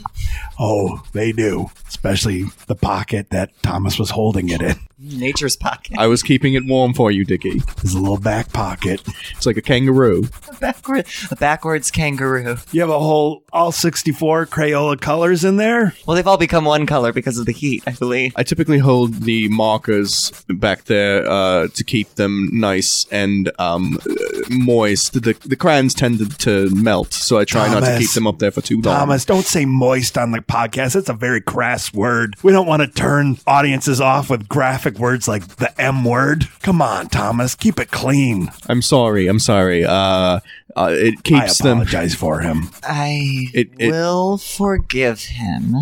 Oh, 0.60 1.04
they 1.12 1.30
do. 1.30 1.70
Especially 1.86 2.44
the 2.66 2.74
pocket 2.74 3.30
that 3.30 3.50
Thomas 3.62 3.96
was 3.96 4.10
holding 4.10 4.48
it 4.48 4.60
in. 4.60 4.74
Nature's 4.98 5.54
pocket. 5.54 5.96
I 5.96 6.08
was 6.08 6.24
keeping 6.24 6.54
it 6.54 6.66
warm 6.66 6.92
for 6.94 7.12
you, 7.12 7.24
Dickie. 7.24 7.62
His 7.80 7.94
little 7.94 8.18
back 8.18 8.52
pocket. 8.52 9.00
It's 9.36 9.46
like 9.46 9.56
a 9.56 9.62
kangaroo. 9.62 10.24
Backward, 10.60 11.06
a 11.30 11.36
backwards 11.36 11.92
kangaroo. 11.92 12.56
You 12.72 12.80
have 12.80 12.90
a 12.90 12.98
whole, 12.98 13.44
all 13.52 13.70
64 13.70 14.46
Crayola 14.46 15.00
colors 15.00 15.44
in 15.44 15.56
there? 15.58 15.94
Well, 16.04 16.16
they've 16.16 16.26
all 16.26 16.36
become 16.36 16.64
one 16.64 16.84
color 16.86 17.12
because 17.12 17.38
of 17.38 17.46
the 17.46 17.52
heat, 17.52 17.84
I 17.86 17.92
believe. 17.92 18.32
I 18.34 18.42
typically 18.42 18.78
hold 18.78 19.14
the 19.22 19.46
markers 19.48 20.32
back 20.48 20.84
there 20.86 21.24
uh, 21.30 21.68
to 21.68 21.84
keep 21.84 22.16
them 22.16 22.48
nice 22.52 23.06
and 23.12 23.52
um, 23.60 23.96
uh, 24.10 24.14
moist. 24.50 25.12
The, 25.12 25.34
the 25.44 25.54
crayons 25.56 25.94
tended 25.94 26.36
to 26.40 26.68
melt, 26.74 27.12
so 27.12 27.38
I 27.38 27.44
try 27.44 27.68
not 27.68 27.80
to 27.80 27.86
Thomas. 27.86 27.98
keep 28.00 28.10
them 28.18 28.26
up 28.26 28.38
there 28.38 28.50
for 28.50 28.60
too 28.60 28.76
long. 28.80 28.94
Thomas, 28.94 29.24
don't 29.24 29.44
say 29.46 29.64
moist 29.64 30.18
on 30.18 30.32
the 30.32 30.38
podcast. 30.40 30.96
It's 30.96 31.08
a 31.08 31.14
very 31.14 31.40
crass 31.40 31.92
word. 31.94 32.34
We 32.42 32.52
don't 32.52 32.66
want 32.66 32.82
to 32.82 32.88
turn 32.88 33.38
audiences 33.46 34.00
off 34.00 34.28
with 34.30 34.48
graphic 34.48 34.98
words 34.98 35.26
like 35.28 35.46
the 35.56 35.78
M 35.80 36.04
word. 36.04 36.48
Come 36.62 36.82
on, 36.82 37.08
Thomas. 37.08 37.54
Keep 37.54 37.80
it 37.80 37.90
clean. 37.90 38.50
I'm 38.68 38.82
sorry. 38.82 39.26
I'm 39.28 39.38
sorry. 39.38 39.84
Uh, 39.84 40.40
uh, 40.76 40.90
it 40.92 41.22
keeps 41.22 41.58
them. 41.58 41.78
I 41.78 41.82
apologize 41.82 42.14
for 42.14 42.40
him. 42.40 42.68
I 42.82 43.48
It- 43.54 43.70
it- 43.78 43.90
will 43.90 44.38
forgive 44.38 45.20
him 45.24 45.74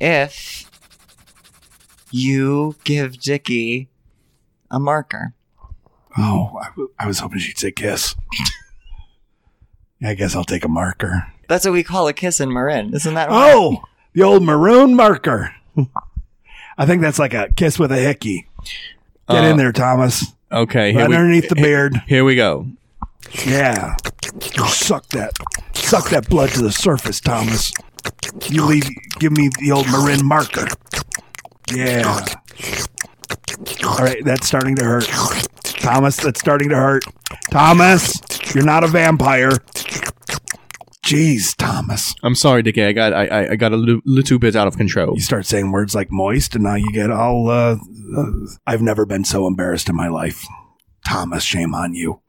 if 0.00 0.70
you 2.10 2.76
give 2.84 3.20
Dickie 3.20 3.88
a 4.70 4.78
marker. 4.80 5.34
Oh, 6.18 6.58
I, 6.62 6.68
w- 6.70 6.90
I 6.98 7.06
was 7.06 7.18
hoping 7.18 7.38
she'd 7.40 7.58
say 7.58 7.70
kiss. 7.72 8.14
I 10.02 10.14
guess 10.14 10.34
I'll 10.36 10.44
take 10.44 10.64
a 10.64 10.68
marker. 10.68 11.26
That's 11.48 11.64
what 11.64 11.72
we 11.72 11.82
call 11.84 12.06
a 12.08 12.12
kiss 12.12 12.40
in 12.40 12.52
Marin, 12.52 12.92
isn't 12.94 13.14
that 13.14 13.28
right? 13.28 13.52
Oh, 13.54 13.82
the 14.14 14.22
old 14.22 14.42
maroon 14.42 14.94
marker. 14.94 15.54
I 16.78 16.86
think 16.86 17.00
that's 17.02 17.18
like 17.18 17.34
a 17.34 17.48
kiss 17.56 17.78
with 17.78 17.92
a 17.92 17.96
hickey. 17.98 18.48
Get 19.28 19.44
Uh, 19.44 19.48
in 19.48 19.56
there, 19.56 19.72
Thomas. 19.72 20.32
Okay. 20.52 20.92
Here 20.92 21.00
Right 21.02 21.10
we, 21.10 21.16
underneath 21.16 21.48
the 21.48 21.54
beard. 21.56 22.02
here 22.06 22.24
we 22.24 22.34
go. 22.34 22.66
Yeah. 23.44 23.96
Suck 24.68 25.06
that. 25.08 25.32
Suck 25.74 26.10
that 26.10 26.28
blood 26.28 26.50
to 26.50 26.62
the 26.62 26.70
surface, 26.72 27.20
Thomas. 27.20 27.72
You 28.48 28.64
leave. 28.64 28.84
Give 29.18 29.32
me 29.36 29.50
the 29.60 29.72
old 29.72 29.86
marin 29.90 30.24
marker. 30.24 30.68
Yeah. 31.72 32.24
All 33.84 33.98
right, 33.98 34.22
that's 34.24 34.46
starting 34.46 34.76
to 34.76 34.84
hurt. 34.84 35.04
Thomas, 35.64 36.16
that's 36.16 36.40
starting 36.40 36.68
to 36.70 36.76
hurt. 36.76 37.04
Thomas, 37.50 38.20
you're 38.54 38.64
not 38.64 38.84
a 38.84 38.88
vampire. 38.88 39.50
Jeez, 41.04 41.54
Thomas. 41.56 42.14
I'm 42.24 42.34
sorry, 42.34 42.62
Dickie. 42.62 42.82
I 42.84 42.92
got 42.92 43.12
I, 43.12 43.26
I- 43.26 43.50
I 43.52 43.56
got 43.56 43.72
a 43.72 43.76
li- 43.76 44.02
little 44.04 44.38
bit 44.40 44.56
out 44.56 44.66
of 44.66 44.76
control. 44.76 45.14
You 45.14 45.20
start 45.20 45.46
saying 45.46 45.70
words 45.70 45.94
like 45.94 46.10
moist, 46.10 46.54
and 46.56 46.64
now 46.64 46.74
you 46.74 46.90
get 46.92 47.10
all. 47.10 47.48
Uh, 47.48 47.76
uh, 48.16 48.24
I've 48.66 48.82
never 48.82 49.06
been 49.06 49.24
so 49.24 49.46
embarrassed 49.46 49.88
in 49.88 49.94
my 49.94 50.08
life. 50.08 50.44
Thomas, 51.06 51.44
shame 51.44 51.74
on 51.74 51.94
you. 51.94 52.20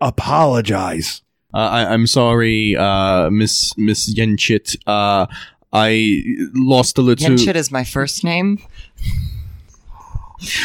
Apologize. 0.00 1.22
Uh, 1.54 1.58
I, 1.58 1.92
I'm 1.92 2.06
sorry, 2.06 2.76
uh, 2.76 3.30
Miss 3.30 3.72
Miss 3.78 4.12
Yenchit. 4.12 4.76
Uh, 4.86 5.26
I 5.72 6.22
lost 6.54 6.98
a 6.98 7.02
little. 7.02 7.26
Bit. 7.26 7.38
Yenchit 7.38 7.54
is 7.54 7.70
my 7.70 7.84
first 7.84 8.24
name. 8.24 8.58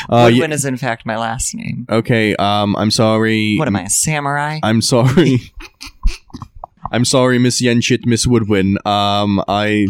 Uh, 0.09 0.27
ye- 0.31 0.39
Woodwin 0.39 0.51
is 0.51 0.65
in 0.65 0.77
fact 0.77 1.05
my 1.05 1.17
last 1.17 1.53
name. 1.55 1.85
okay. 1.89 2.35
Um, 2.35 2.75
I'm 2.75 2.91
sorry. 2.91 3.55
What 3.57 3.67
am 3.67 3.75
I, 3.75 3.83
a 3.83 3.89
samurai? 3.89 4.59
I'm 4.63 4.81
sorry. 4.81 5.39
I'm 6.91 7.05
sorry, 7.05 7.37
Miss 7.37 7.61
Yenchit, 7.61 8.05
Miss 8.07 8.25
Woodwin. 8.25 8.77
Um, 8.85 9.43
I 9.47 9.87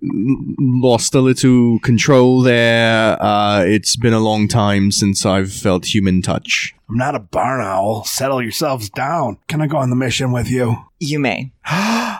lost 0.00 1.14
a 1.14 1.20
little 1.20 1.80
control 1.80 2.42
there. 2.42 3.20
Uh, 3.20 3.64
it's 3.66 3.96
been 3.96 4.12
a 4.12 4.20
long 4.20 4.46
time 4.46 4.92
since 4.92 5.26
I've 5.26 5.50
felt 5.52 5.86
human 5.92 6.22
touch. 6.22 6.72
I'm 6.88 6.96
not 6.96 7.16
a 7.16 7.18
barn 7.18 7.64
owl. 7.64 8.04
Settle 8.04 8.40
yourselves 8.40 8.88
down. 8.90 9.38
Can 9.48 9.60
I 9.60 9.66
go 9.66 9.76
on 9.78 9.90
the 9.90 9.96
mission 9.96 10.30
with 10.30 10.48
you? 10.48 10.76
you 11.00 11.18
may. 11.18 11.50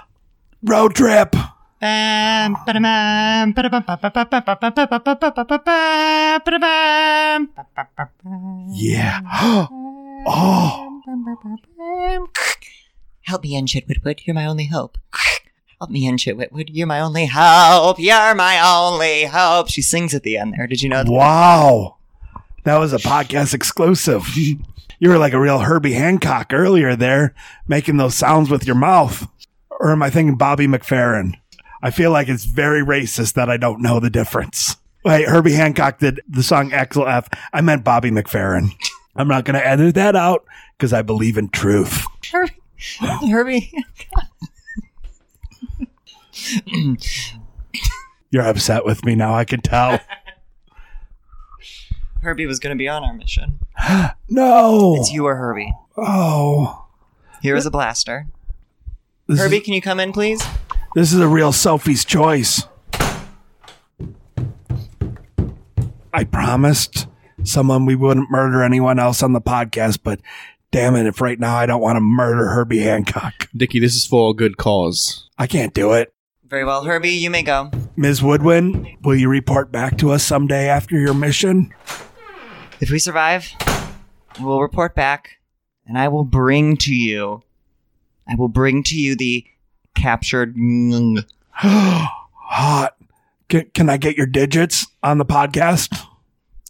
Road 0.65 0.95
trip. 0.97 1.37
Yeah. 8.73 9.21
oh, 10.27 11.03
Help 13.23 13.43
me, 13.43 13.61
Enchit 13.61 13.87
Whitwood. 13.89 14.27
You're 14.27 14.35
my 14.35 14.47
only 14.47 14.67
hope. 14.67 14.99
Help 15.79 15.91
me, 15.91 16.09
Enchit 16.09 16.37
Whitwood. 16.37 16.71
You're 16.73 16.87
my 16.87 17.01
only 17.01 17.27
hope. 17.27 17.99
You're 17.99 18.35
my 18.35 18.59
only 18.61 19.25
hope. 19.25 19.69
She 19.69 19.83
sings 19.83 20.15
at 20.15 20.23
the 20.23 20.39
end 20.39 20.55
there. 20.57 20.67
Did 20.67 20.81
you 20.83 20.89
know 20.89 21.05
that? 21.05 21.11
wow. 21.13 21.97
That 22.65 22.79
was 22.79 22.93
a 22.93 22.99
podcast 22.99 23.53
exclusive. 23.55 24.27
You 24.99 25.11
were 25.11 25.19
like 25.19 25.35
a 25.35 25.41
real 25.41 25.59
Herbie 25.61 25.93
Hancock 25.93 26.53
earlier 26.53 26.97
there, 26.97 27.35
making 27.69 27.99
those 27.99 28.15
sounds 28.15 28.49
with 28.51 28.67
your 28.67 28.75
mouth. 28.77 29.29
Or 29.79 29.93
am 29.93 30.03
I 30.03 30.09
thinking 30.11 30.37
Bobby 30.37 30.67
McFerrin? 30.67 31.35
I 31.87 31.91
feel 31.91 32.11
like 32.11 32.29
it's 32.29 32.45
very 32.45 32.83
racist 32.83 33.35
that 33.35 33.49
I 33.49 33.59
don't 33.59 33.81
know 33.81 34.01
the 34.01 34.11
difference. 34.11 34.75
Wait, 35.05 35.29
Herbie 35.29 35.53
Hancock 35.53 36.01
did 36.01 36.21
the 36.29 36.43
song 36.43 36.71
XLF. 36.71 37.33
I 37.53 37.61
meant 37.61 37.85
Bobby 37.85 38.11
McFerrin. 38.11 38.71
I'm 39.15 39.29
not 39.29 39.45
going 39.45 39.55
to 39.55 39.65
edit 39.65 39.95
that 39.95 40.17
out 40.17 40.45
because 40.77 40.93
I 40.93 41.03
believe 41.03 41.39
in 41.39 41.49
truth. 41.49 42.05
Herbie. 42.33 42.61
Herbie. 43.31 43.73
You're 48.33 48.43
upset 48.43 48.85
with 48.85 49.05
me 49.05 49.15
now, 49.15 49.37
I 49.37 49.45
can 49.45 49.61
tell. 49.61 50.01
Herbie 52.21 52.47
was 52.47 52.59
going 52.59 52.77
to 52.77 52.79
be 52.79 52.89
on 52.89 53.05
our 53.05 53.15
mission. 53.15 53.61
No. 54.29 54.97
It's 54.99 55.13
you 55.13 55.25
or 55.25 55.37
Herbie. 55.37 55.73
Oh. 55.97 56.87
Here 57.43 57.55
is 57.55 57.65
a 57.65 57.71
blaster. 57.71 58.27
This 59.29 59.39
Herbie, 59.39 59.59
is, 59.59 59.63
can 59.63 59.73
you 59.73 59.81
come 59.81 60.01
in, 60.01 60.13
please? 60.13 60.45
This 60.97 61.13
is 61.13 61.21
a 61.21 61.29
real 61.29 61.53
Sophie's 61.53 62.07
choice. 62.07 62.67
I 66.11 66.25
promised 66.25 67.07
someone 67.45 67.85
we 67.85 67.95
wouldn't 67.95 68.31
murder 68.31 68.63
anyone 68.63 68.99
else 68.99 69.23
on 69.23 69.35
the 69.35 69.41
podcast, 69.43 69.99
but 70.03 70.21
damn 70.71 70.97
it, 70.97 71.07
if 71.07 71.21
right 71.21 71.39
now 71.39 71.55
I 71.55 71.67
don't 71.67 71.83
want 71.83 71.97
to 71.97 72.01
murder 72.01 72.49
Herbie 72.49 72.79
Hancock, 72.79 73.47
Dickie, 73.55 73.79
this 73.79 73.95
is 73.95 74.07
for 74.07 74.31
a 74.31 74.35
good 74.35 74.57
cause. 74.57 75.29
I 75.37 75.47
can't 75.47 75.75
do 75.75 75.93
it. 75.93 76.15
Very 76.47 76.65
well, 76.65 76.85
Herbie, 76.85 77.11
you 77.11 77.29
may 77.29 77.43
go. 77.43 77.71
Ms. 77.97 78.23
Woodwin, 78.23 78.97
will 79.03 79.17
you 79.17 79.29
report 79.29 79.71
back 79.71 79.99
to 79.99 80.13
us 80.13 80.23
someday 80.23 80.67
after 80.67 80.99
your 80.99 81.13
mission? 81.13 81.75
If 82.81 82.89
we 82.89 82.99
survive, 82.99 83.51
we'll 84.41 84.63
report 84.63 84.95
back, 84.95 85.41
and 85.85 85.99
I 85.99 86.09
will 86.09 86.25
bring 86.25 86.79
to 86.79 86.95
you. 86.95 87.43
I 88.27 88.35
will 88.35 88.49
bring 88.49 88.83
to 88.85 88.99
you 88.99 89.15
the 89.15 89.45
captured. 89.97 90.55
Hot. 91.53 92.97
Can, 93.49 93.71
can 93.75 93.89
I 93.91 93.97
get 93.97 94.17
your 94.17 94.27
digits 94.27 94.87
on 95.03 95.19
the 95.19 95.25
podcast? 95.25 95.97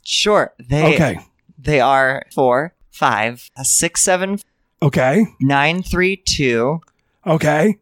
Sure, 0.03 0.53
they 0.69 0.95
Okay. 0.95 1.19
they 1.59 1.81
are 1.81 2.23
four, 2.35 2.75
five, 2.91 3.51
six, 3.63 4.03
seven, 4.03 4.39
Okay. 4.83 5.27
nine, 5.41 5.83
three, 5.83 6.17
two, 6.17 6.81
Okay. 7.27 7.79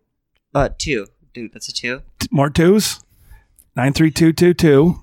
uh, 0.55 0.71
two. 0.79 1.07
Dude, 1.35 1.53
that's 1.53 1.69
a 1.69 1.73
two. 1.73 2.03
T- 2.21 2.29
More 2.31 2.49
twos? 2.51 3.01
93222. 3.77 5.01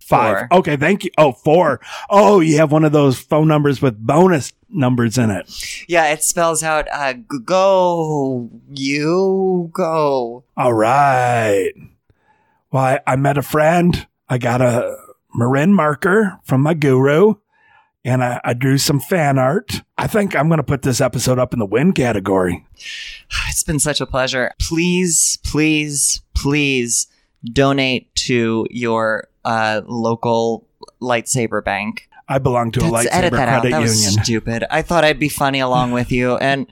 Five. 0.00 0.48
Four. 0.50 0.58
Okay, 0.60 0.76
thank 0.76 1.04
you. 1.04 1.10
Oh, 1.18 1.32
four. 1.32 1.80
Oh, 2.08 2.40
you 2.40 2.56
have 2.58 2.70
one 2.70 2.84
of 2.84 2.92
those 2.92 3.18
phone 3.18 3.48
numbers 3.48 3.82
with 3.82 3.98
bonus 3.98 4.52
numbers 4.72 5.18
in 5.18 5.30
it. 5.30 5.84
Yeah, 5.88 6.12
it 6.12 6.22
spells 6.22 6.62
out 6.62 6.88
uh, 6.92 7.14
go, 7.44 8.50
you 8.70 9.70
go. 9.72 10.44
All 10.56 10.74
right. 10.74 11.72
Well, 12.70 12.84
I, 12.84 13.00
I 13.06 13.16
met 13.16 13.38
a 13.38 13.42
friend. 13.42 14.06
I 14.28 14.38
got 14.38 14.60
a 14.60 14.96
Marin 15.34 15.74
marker 15.74 16.38
from 16.44 16.62
my 16.62 16.74
guru 16.74 17.34
and 18.04 18.24
I, 18.24 18.40
I 18.44 18.54
drew 18.54 18.78
some 18.78 19.00
fan 19.00 19.38
art. 19.38 19.82
I 19.96 20.06
think 20.06 20.34
I'm 20.34 20.48
going 20.48 20.58
to 20.58 20.64
put 20.64 20.82
this 20.82 21.00
episode 21.00 21.38
up 21.38 21.52
in 21.52 21.58
the 21.58 21.66
win 21.66 21.92
category. 21.92 22.66
It's 23.48 23.62
been 23.62 23.78
such 23.78 24.00
a 24.00 24.06
pleasure. 24.06 24.50
Please, 24.58 25.38
please, 25.44 26.20
please 26.34 27.06
donate 27.44 28.14
to 28.14 28.66
your 28.70 29.28
uh, 29.44 29.82
local 29.86 30.66
lightsaber 31.00 31.64
bank. 31.64 32.08
I 32.32 32.38
belong 32.38 32.70
to 32.72 32.80
a 32.80 32.88
Let's 32.88 33.08
lightsaber 33.08 33.12
edit 33.18 33.32
that 33.32 33.48
out. 33.48 33.60
credit 33.60 33.70
That 33.76 33.82
was 33.82 34.04
union. 34.06 34.24
stupid. 34.24 34.64
I 34.70 34.82
thought 34.82 35.04
I'd 35.04 35.18
be 35.18 35.28
funny 35.28 35.60
along 35.60 35.92
with 35.92 36.10
you, 36.10 36.36
and 36.36 36.66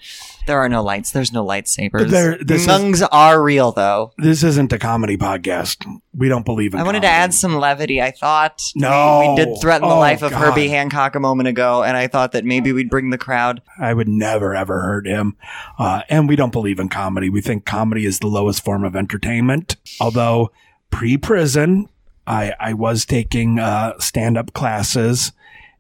there 0.46 0.58
are 0.58 0.68
no 0.68 0.82
lights. 0.82 1.10
There's 1.12 1.32
no 1.32 1.44
lightsabers. 1.44 2.08
There- 2.08 2.38
this 2.42 2.66
is- 2.66 3.02
are 3.02 3.42
real, 3.42 3.72
though. 3.72 4.12
This 4.16 4.42
isn't 4.42 4.72
a 4.72 4.78
comedy 4.78 5.16
podcast. 5.18 5.84
We 6.16 6.28
don't 6.28 6.44
believe 6.46 6.72
in 6.74 6.80
I 6.80 6.82
wanted 6.82 7.02
to 7.02 7.06
comedy. 7.08 7.22
add 7.24 7.34
some 7.34 7.56
levity. 7.58 8.00
I 8.00 8.10
thought 8.10 8.62
we- 8.74 8.80
No. 8.80 9.34
we, 9.36 9.44
did 9.44 9.60
threaten 9.60 9.86
the 9.88 9.94
Oh, 9.94 9.98
life 9.98 10.22
of 10.22 10.30
God. 10.32 10.38
Herbie 10.40 10.68
Hancock 10.68 11.14
a 11.14 11.20
moment 11.20 11.48
ago, 11.48 11.82
and 11.82 11.96
I 11.96 12.06
thought 12.06 12.32
that 12.32 12.44
maybe 12.46 12.72
we'd 12.72 12.88
bring 12.90 13.10
the 13.10 13.18
crowd. 13.18 13.60
I 13.78 13.92
would 13.92 14.08
never 14.08 14.54
ever 14.54 14.80
hurt 14.80 15.06
him. 15.06 15.36
Uh, 15.78 16.02
and 16.08 16.26
we 16.28 16.36
don't 16.36 16.52
believe 16.52 16.78
in 16.78 16.88
comedy. 16.88 17.28
We 17.28 17.42
think 17.42 17.66
comedy 17.66 18.06
is 18.06 18.18
the 18.20 18.26
lowest 18.28 18.64
form 18.64 18.82
of 18.84 18.96
entertainment. 18.96 19.76
Although 20.00 20.50
pre 20.90 21.16
prison, 21.18 21.88
I, 22.26 22.54
I 22.58 22.72
was 22.72 23.04
taking 23.04 23.58
uh, 23.58 23.98
stand 23.98 24.38
up 24.38 24.52
classes 24.52 25.32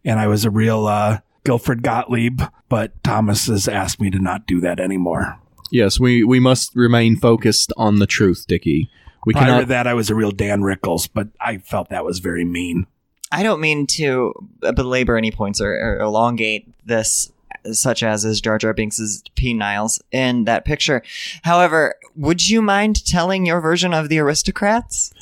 and 0.04 0.18
I 0.18 0.26
was 0.26 0.44
a 0.44 0.50
real 0.50 0.86
uh, 0.86 1.18
Gilbert 1.44 1.82
Gottfried, 1.82 2.40
but 2.68 3.02
Thomas 3.02 3.46
has 3.46 3.68
asked 3.68 4.00
me 4.00 4.10
to 4.10 4.18
not 4.18 4.46
do 4.46 4.60
that 4.60 4.80
anymore. 4.80 5.38
Yes, 5.70 6.00
we, 6.00 6.24
we 6.24 6.40
must 6.40 6.74
remain 6.74 7.16
focused 7.16 7.72
on 7.76 7.98
the 7.98 8.06
truth, 8.06 8.44
Dickie. 8.48 8.90
We 9.24 9.32
Prior 9.34 9.44
to 9.44 9.52
cannot. 9.52 9.68
that, 9.68 9.86
I 9.86 9.94
was 9.94 10.10
a 10.10 10.14
real 10.14 10.30
Don 10.32 10.60
Rickles, 10.62 11.08
but 11.12 11.28
I 11.40 11.58
felt 11.58 11.90
that 11.90 12.04
was 12.04 12.18
very 12.18 12.44
mean. 12.44 12.86
I 13.30 13.42
don't 13.42 13.60
mean 13.60 13.86
to 13.88 14.32
belabor 14.74 15.16
any 15.16 15.30
points 15.30 15.60
or, 15.60 15.72
or 15.72 16.00
elongate 16.00 16.68
this, 16.84 17.30
such 17.70 18.02
as 18.02 18.24
is 18.24 18.40
Jar 18.40 18.58
Jar 18.58 18.74
Binks's 18.74 19.22
peniles 19.36 20.02
in 20.10 20.44
that 20.44 20.64
picture. 20.64 21.02
However, 21.42 21.94
would 22.16 22.48
you 22.48 22.60
mind 22.62 23.04
telling 23.06 23.46
your 23.46 23.60
version 23.60 23.94
of 23.94 24.08
the 24.08 24.18
aristocrats? 24.18 25.12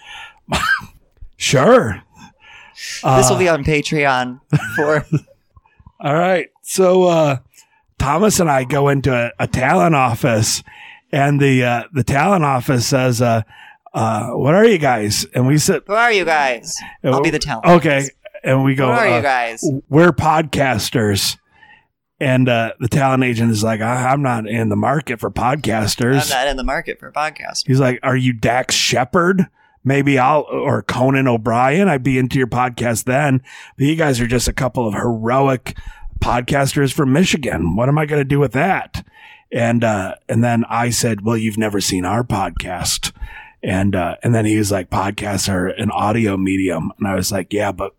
Sure. 1.41 2.03
This 3.03 3.03
will 3.31 3.37
Uh, 3.37 3.39
be 3.39 3.49
on 3.49 3.65
Patreon 3.65 4.41
for. 4.77 5.05
All 6.01 6.15
right. 6.15 6.49
So 6.63 7.05
uh 7.05 7.37
Thomas 7.99 8.39
and 8.41 8.49
I 8.51 8.65
go 8.65 8.89
into 8.89 9.13
a, 9.13 9.33
a 9.39 9.47
talent 9.49 9.95
office 9.97 10.63
and 11.11 11.41
the 11.41 11.65
uh 11.65 11.83
the 11.93 12.05
talent 12.05 12.45
office 12.45 12.87
says 12.87 13.21
uh 13.21 13.43
uh 13.95 14.29
what 14.31 14.55
are 14.55 14.65
you 14.65 14.79
guys? 14.79 15.27
And 15.35 15.47
we 15.47 15.59
said 15.59 15.83
Who 15.87 15.95
are 15.95 16.13
you 16.13 16.25
guys? 16.25 16.77
I'll 17.03 17.21
be 17.23 17.31
the 17.31 17.39
talent. 17.41 17.67
Okay. 17.67 18.09
And 18.45 18.63
we 18.63 18.77
go 18.77 18.87
Who 18.87 18.93
are 18.93 19.07
uh, 19.09 19.17
you 19.17 19.23
guys? 19.23 19.65
We're 19.89 20.13
podcasters. 20.13 21.37
And 22.21 22.49
uh 22.49 22.73
the 22.81 22.89
talent 22.89 23.25
agent 23.25 23.51
is 23.51 23.63
like, 23.65 23.81
I- 23.81 24.11
I'm 24.11 24.23
not 24.23 24.47
in 24.47 24.69
the 24.69 24.77
market 24.77 25.19
for 25.21 25.31
podcasters. 25.31 26.23
I'm 26.33 26.45
not 26.45 26.49
in 26.49 26.57
the 26.57 26.65
market 26.65 26.99
for 27.01 27.11
podcasting. 27.11 27.67
He's 27.67 27.81
like, 27.81 27.99
Are 28.05 28.17
you 28.17 28.33
Dax 28.33 28.75
Shepard? 28.75 29.47
Maybe 29.85 30.19
I'll, 30.19 30.43
or 30.43 30.83
Conan 30.83 31.29
O'Brien. 31.29 31.89
I'd 31.89 32.03
be 32.03 32.19
into 32.19 32.39
your 32.39 32.47
podcast 32.47 33.05
then. 33.05 33.43
But 33.77 33.87
you 33.87 33.97
guys 33.97 34.21
are 34.21 34.27
just 34.27 34.49
a 34.49 34.53
couple 34.53 34.87
of 34.87 34.95
heroic 34.95 35.77
podcasters 36.21 36.93
from 36.93 37.13
Michigan. 37.13 37.77
What 37.77 37.89
am 37.89 37.99
I 37.99 38.07
going 38.07 38.21
to 38.21 38.25
do 38.25 38.39
with 38.39 38.53
that? 38.53 39.07
And, 39.53 39.83
uh, 39.83 40.17
and 40.29 40.45
then 40.45 40.65
I 40.69 40.91
said, 40.91 41.23
Well, 41.23 41.37
you've 41.37 41.59
never 41.59 41.81
seen 41.81 42.05
our 42.05 42.23
podcast. 42.23 43.13
And, 43.63 43.97
uh, 43.97 44.17
and 44.23 44.35
then 44.35 44.45
he 44.45 44.59
was 44.59 44.71
like, 44.71 44.91
Podcasts 44.91 45.53
are 45.53 45.69
an 45.69 45.91
audio 45.91 46.37
medium. 46.37 46.93
And 46.99 47.09
I 47.09 47.15
was 47.15 47.33
like, 47.33 47.53
Yeah, 47.53 47.73
but 47.73 47.95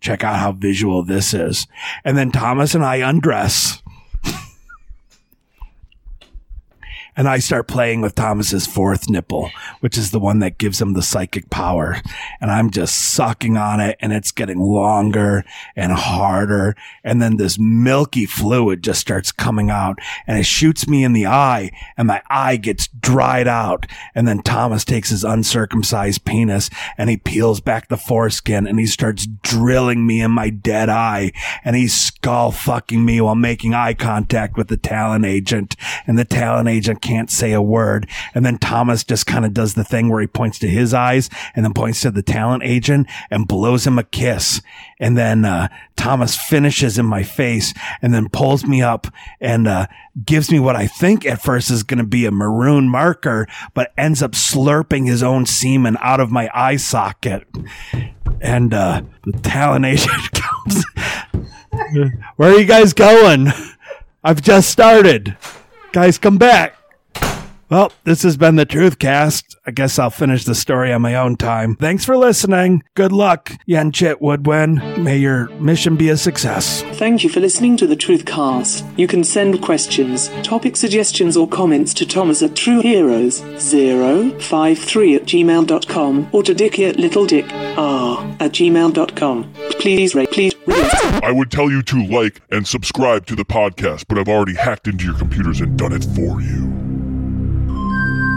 check 0.00 0.24
out 0.24 0.38
how 0.38 0.52
visual 0.52 1.02
this 1.02 1.34
is. 1.34 1.66
And 2.04 2.16
then 2.16 2.30
Thomas 2.30 2.74
and 2.74 2.84
I 2.84 2.96
undress. 2.96 3.82
And 7.16 7.28
I 7.28 7.38
start 7.38 7.68
playing 7.68 8.00
with 8.00 8.14
Thomas's 8.14 8.66
fourth 8.66 9.08
nipple, 9.08 9.50
which 9.80 9.96
is 9.96 10.10
the 10.10 10.18
one 10.18 10.40
that 10.40 10.58
gives 10.58 10.80
him 10.80 10.94
the 10.94 11.02
psychic 11.02 11.48
power. 11.48 11.96
And 12.40 12.50
I'm 12.50 12.70
just 12.70 12.96
sucking 13.14 13.56
on 13.56 13.80
it 13.80 13.96
and 14.00 14.12
it's 14.12 14.32
getting 14.32 14.58
longer 14.58 15.44
and 15.76 15.92
harder. 15.92 16.74
And 17.04 17.22
then 17.22 17.36
this 17.36 17.58
milky 17.58 18.26
fluid 18.26 18.82
just 18.82 19.00
starts 19.00 19.30
coming 19.30 19.70
out 19.70 19.98
and 20.26 20.38
it 20.38 20.46
shoots 20.46 20.88
me 20.88 21.04
in 21.04 21.12
the 21.12 21.26
eye 21.26 21.70
and 21.96 22.08
my 22.08 22.22
eye 22.28 22.56
gets 22.56 22.88
dried 22.88 23.46
out. 23.46 23.86
And 24.14 24.26
then 24.26 24.42
Thomas 24.42 24.84
takes 24.84 25.10
his 25.10 25.22
uncircumcised 25.22 26.24
penis 26.24 26.68
and 26.98 27.10
he 27.10 27.16
peels 27.16 27.60
back 27.60 27.88
the 27.88 27.96
foreskin 27.96 28.66
and 28.66 28.80
he 28.80 28.86
starts 28.86 29.26
drilling 29.42 30.04
me 30.06 30.20
in 30.20 30.32
my 30.32 30.50
dead 30.50 30.88
eye 30.88 31.30
and 31.64 31.76
he's 31.76 31.94
skull 31.94 32.50
fucking 32.50 33.04
me 33.04 33.20
while 33.20 33.36
making 33.36 33.72
eye 33.72 33.94
contact 33.94 34.56
with 34.56 34.66
the 34.66 34.76
talent 34.76 35.24
agent 35.24 35.76
and 36.06 36.18
the 36.18 36.24
talent 36.24 36.68
agent 36.68 37.02
can't 37.04 37.30
say 37.30 37.52
a 37.52 37.60
word. 37.60 38.08
And 38.34 38.46
then 38.46 38.56
Thomas 38.56 39.04
just 39.04 39.26
kind 39.26 39.44
of 39.44 39.52
does 39.52 39.74
the 39.74 39.84
thing 39.84 40.08
where 40.08 40.22
he 40.22 40.26
points 40.26 40.58
to 40.60 40.68
his 40.68 40.94
eyes 40.94 41.28
and 41.54 41.64
then 41.64 41.74
points 41.74 42.00
to 42.00 42.10
the 42.10 42.22
talent 42.22 42.62
agent 42.64 43.06
and 43.30 43.46
blows 43.46 43.86
him 43.86 43.98
a 43.98 44.04
kiss. 44.04 44.62
And 44.98 45.16
then, 45.16 45.44
uh, 45.44 45.68
Thomas 45.96 46.34
finishes 46.34 46.98
in 46.98 47.04
my 47.04 47.22
face 47.22 47.74
and 48.00 48.14
then 48.14 48.30
pulls 48.30 48.64
me 48.64 48.80
up 48.80 49.06
and, 49.38 49.68
uh, 49.68 49.86
gives 50.24 50.50
me 50.50 50.58
what 50.58 50.76
I 50.76 50.86
think 50.86 51.26
at 51.26 51.42
first 51.42 51.70
is 51.70 51.82
going 51.82 51.98
to 51.98 52.04
be 52.04 52.24
a 52.24 52.30
maroon 52.30 52.88
marker, 52.88 53.46
but 53.74 53.92
ends 53.98 54.22
up 54.22 54.32
slurping 54.32 55.06
his 55.06 55.22
own 55.22 55.44
semen 55.44 55.98
out 56.00 56.20
of 56.20 56.30
my 56.30 56.48
eye 56.54 56.76
socket. 56.76 57.46
And, 58.40 58.72
uh, 58.72 59.02
the 59.24 59.32
talent 59.40 59.84
agent 59.84 60.32
comes. 60.32 60.84
Where 62.36 62.52
are 62.54 62.58
you 62.58 62.64
guys 62.64 62.94
going? 62.94 63.48
I've 64.22 64.40
just 64.40 64.70
started. 64.70 65.36
Guys, 65.92 66.16
come 66.16 66.38
back. 66.38 66.76
Well, 67.74 67.90
this 68.04 68.22
has 68.22 68.36
been 68.36 68.54
the 68.54 68.64
Truth 68.64 69.00
Cast. 69.00 69.56
I 69.66 69.72
guess 69.72 69.98
I'll 69.98 70.08
finish 70.08 70.44
the 70.44 70.54
story 70.54 70.92
on 70.92 71.02
my 71.02 71.16
own 71.16 71.34
time. 71.34 71.74
Thanks 71.74 72.04
for 72.04 72.16
listening. 72.16 72.84
Good 72.94 73.10
luck, 73.10 73.50
Yenchit 73.68 74.20
Woodwin. 74.20 75.02
May 75.02 75.18
your 75.18 75.48
mission 75.58 75.96
be 75.96 76.08
a 76.08 76.16
success. 76.16 76.82
Thank 76.92 77.24
you 77.24 77.30
for 77.30 77.40
listening 77.40 77.76
to 77.78 77.88
the 77.88 77.96
Truth 77.96 78.26
Cast. 78.26 78.84
You 78.96 79.08
can 79.08 79.24
send 79.24 79.60
questions, 79.60 80.28
topic 80.44 80.76
suggestions, 80.76 81.36
or 81.36 81.48
comments 81.48 81.92
to 81.94 82.06
Thomas 82.06 82.44
at 82.44 82.50
TrueHeroes053 82.50 85.16
at 85.16 85.24
gmail.com 85.24 86.28
or 86.30 86.44
to 86.44 86.54
Dickie 86.54 86.84
at 86.84 86.94
LittleDickR 86.94 88.40
at 88.40 88.52
gmail.com. 88.52 89.52
Please 89.80 90.14
rate, 90.14 90.30
please 90.30 90.54
rate. 90.68 91.24
I 91.24 91.32
would 91.32 91.50
tell 91.50 91.72
you 91.72 91.82
to 91.82 92.06
like 92.06 92.40
and 92.52 92.68
subscribe 92.68 93.26
to 93.26 93.34
the 93.34 93.44
podcast, 93.44 94.04
but 94.08 94.16
I've 94.16 94.28
already 94.28 94.54
hacked 94.54 94.86
into 94.86 95.06
your 95.06 95.18
computers 95.18 95.60
and 95.60 95.76
done 95.76 95.92
it 95.92 96.04
for 96.04 96.40
you. 96.40 96.83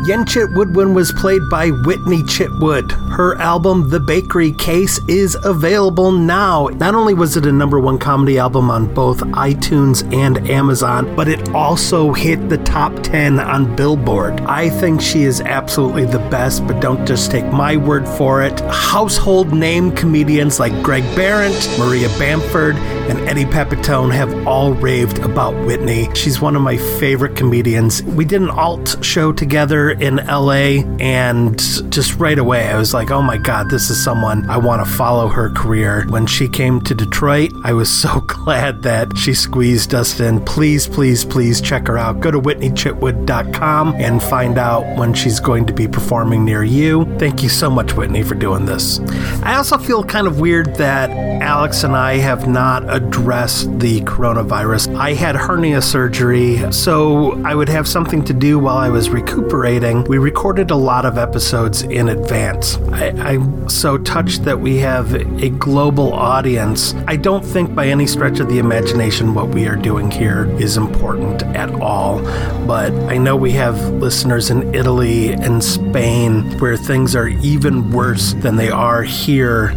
Yen 0.07 0.23
Chitwood 0.23 0.93
was 0.93 1.11
played 1.11 1.49
by 1.49 1.67
Whitney 1.69 2.23
Chitwood. 2.23 2.93
Her 3.11 3.37
album, 3.39 3.89
The 3.89 3.99
Bakery 3.99 4.53
Case, 4.53 5.01
is 5.09 5.35
available 5.43 6.13
now. 6.13 6.67
Not 6.67 6.95
only 6.95 7.13
was 7.13 7.35
it 7.35 7.45
a 7.45 7.51
number 7.51 7.77
one 7.77 7.97
comedy 7.97 8.39
album 8.39 8.71
on 8.71 8.93
both 8.93 9.17
iTunes 9.17 10.09
and 10.13 10.49
Amazon, 10.49 11.13
but 11.13 11.27
it 11.27 11.49
also 11.49 12.13
hit 12.13 12.47
the 12.47 12.59
top 12.59 12.93
10 13.03 13.37
on 13.37 13.75
Billboard. 13.75 14.39
I 14.41 14.69
think 14.69 15.01
she 15.01 15.23
is 15.23 15.41
absolutely 15.41 16.05
the 16.05 16.19
best, 16.29 16.65
but 16.65 16.79
don't 16.79 17.05
just 17.05 17.29
take 17.29 17.51
my 17.51 17.75
word 17.75 18.07
for 18.07 18.41
it. 18.41 18.61
Household 18.61 19.51
name 19.51 19.91
comedians 19.91 20.57
like 20.57 20.71
Greg 20.81 21.03
Behrendt, 21.17 21.77
Maria 21.77 22.07
Bamford, 22.17 22.77
and 23.09 23.19
Eddie 23.27 23.43
Pepitone 23.43 24.13
have 24.13 24.47
all 24.47 24.73
raved 24.73 25.19
about 25.19 25.53
Whitney. 25.65 26.07
She's 26.15 26.39
one 26.39 26.55
of 26.55 26.61
my 26.61 26.77
favorite 26.77 27.35
comedians. 27.35 28.03
We 28.03 28.23
did 28.23 28.41
an 28.41 28.49
alt 28.49 29.03
show 29.03 29.33
together 29.33 29.96
in 29.99 30.17
LA, 30.27 30.83
and 30.99 31.57
just 31.91 32.15
right 32.15 32.37
away, 32.37 32.67
I 32.67 32.77
was 32.77 32.93
like, 32.93 33.11
oh 33.11 33.21
my 33.21 33.37
God, 33.37 33.69
this 33.69 33.89
is 33.89 34.03
someone 34.03 34.49
I 34.49 34.57
want 34.57 34.85
to 34.85 34.91
follow 34.91 35.27
her 35.27 35.49
career. 35.49 36.05
When 36.09 36.25
she 36.25 36.47
came 36.47 36.81
to 36.81 36.93
Detroit, 36.93 37.51
I 37.63 37.73
was 37.73 37.89
so 38.01 38.21
glad 38.21 38.83
that 38.83 39.17
she 39.17 39.33
squeezed 39.33 39.93
us 39.93 40.19
in. 40.19 40.43
Please, 40.45 40.87
please, 40.87 41.25
please 41.25 41.61
check 41.61 41.87
her 41.87 41.97
out. 41.97 42.19
Go 42.19 42.31
to 42.31 42.39
WhitneyChitwood.com 42.39 43.95
and 43.95 44.21
find 44.21 44.57
out 44.57 44.97
when 44.97 45.13
she's 45.13 45.39
going 45.39 45.65
to 45.65 45.73
be 45.73 45.87
performing 45.87 46.45
near 46.45 46.63
you. 46.63 47.05
Thank 47.17 47.43
you 47.43 47.49
so 47.49 47.69
much, 47.69 47.93
Whitney, 47.93 48.23
for 48.23 48.35
doing 48.35 48.65
this. 48.65 48.99
I 49.43 49.55
also 49.55 49.77
feel 49.77 50.03
kind 50.03 50.27
of 50.27 50.39
weird 50.39 50.75
that 50.75 51.09
Alex 51.41 51.83
and 51.83 51.95
I 51.95 52.17
have 52.17 52.47
not 52.47 52.83
addressed 52.93 53.79
the 53.79 54.01
coronavirus. 54.01 54.95
I 54.95 55.13
had 55.13 55.35
hernia 55.35 55.81
surgery, 55.81 56.71
so 56.71 57.41
I 57.43 57.55
would 57.55 57.69
have 57.69 57.87
something 57.87 58.23
to 58.25 58.33
do 58.33 58.59
while 58.59 58.77
I 58.77 58.89
was 58.89 59.09
recuperating. 59.09 59.86
We 59.87 60.17
recorded 60.17 60.69
a 60.71 60.75
lot 60.75 61.05
of 61.05 61.17
episodes 61.17 61.83
in 61.83 62.09
advance. 62.09 62.77
I, 62.91 63.35
am 63.35 63.69
so 63.69 63.97
touched 63.97 64.43
that 64.43 64.59
we 64.59 64.77
have 64.79 65.13
a 65.13 65.49
global 65.49 66.11
audience. 66.11 66.93
I 67.07 67.15
don't 67.15 67.43
think 67.43 67.73
by 67.73 67.87
any 67.87 68.05
stretch 68.05 68.41
of 68.41 68.49
the 68.49 68.59
imagination 68.59 69.33
what 69.33 69.47
we 69.47 69.65
are 69.65 69.77
doing 69.77 70.11
here 70.11 70.45
is 70.59 70.75
important 70.75 71.43
at 71.55 71.71
all, 71.75 72.19
but 72.67 72.91
I 73.09 73.17
know 73.17 73.37
we 73.37 73.51
have 73.51 73.79
listeners 73.93 74.49
in 74.49 74.75
Italy 74.75 75.29
and 75.29 75.63
Spain 75.63 76.59
where 76.59 76.75
things 76.75 77.15
are 77.15 77.29
even 77.29 77.89
worse 77.91 78.33
than 78.33 78.57
they 78.57 78.69
are 78.69 79.03
here, 79.03 79.71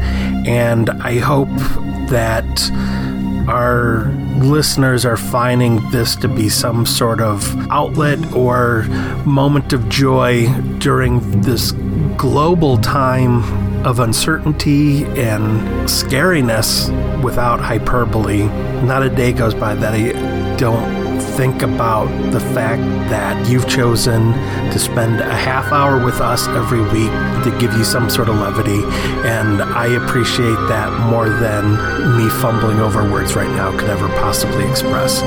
and 0.44 0.90
I 0.90 1.18
hope 1.18 1.54
that 2.10 2.46
our 3.48 4.04
listeners 4.38 5.04
are 5.04 5.16
finding 5.16 5.88
this 5.90 6.16
to 6.16 6.28
be 6.28 6.48
some 6.48 6.86
sort 6.86 7.20
of 7.20 7.56
outlet 7.70 8.32
or 8.32 8.82
moment 9.24 9.72
of 9.72 9.88
joy 9.88 10.48
during 10.78 11.40
this 11.42 11.72
global 12.16 12.78
time 12.78 13.42
of 13.86 14.00
uncertainty 14.00 15.04
and 15.04 15.88
scariness 15.88 16.90
without 17.22 17.60
hyperbole. 17.60 18.44
Not 18.82 19.02
a 19.02 19.08
day 19.08 19.32
goes 19.32 19.54
by 19.54 19.74
that 19.74 19.94
I 19.94 20.56
don't 20.56 20.99
think 21.40 21.62
about 21.62 22.06
the 22.32 22.38
fact 22.38 22.82
that 23.08 23.48
you've 23.48 23.66
chosen 23.66 24.30
to 24.70 24.78
spend 24.78 25.20
a 25.20 25.34
half 25.34 25.72
hour 25.72 26.04
with 26.04 26.20
us 26.20 26.46
every 26.48 26.82
week 26.82 27.10
to 27.42 27.56
give 27.58 27.72
you 27.78 27.82
some 27.82 28.10
sort 28.10 28.28
of 28.28 28.34
levity. 28.34 28.82
And 29.26 29.62
I 29.62 29.86
appreciate 29.86 30.60
that 30.68 31.08
more 31.08 31.30
than 31.30 32.18
me 32.18 32.28
fumbling 32.42 32.78
over 32.80 33.10
words 33.10 33.36
right 33.36 33.48
now 33.56 33.70
could 33.78 33.88
ever 33.88 34.08
possibly 34.08 34.68
express. 34.68 35.22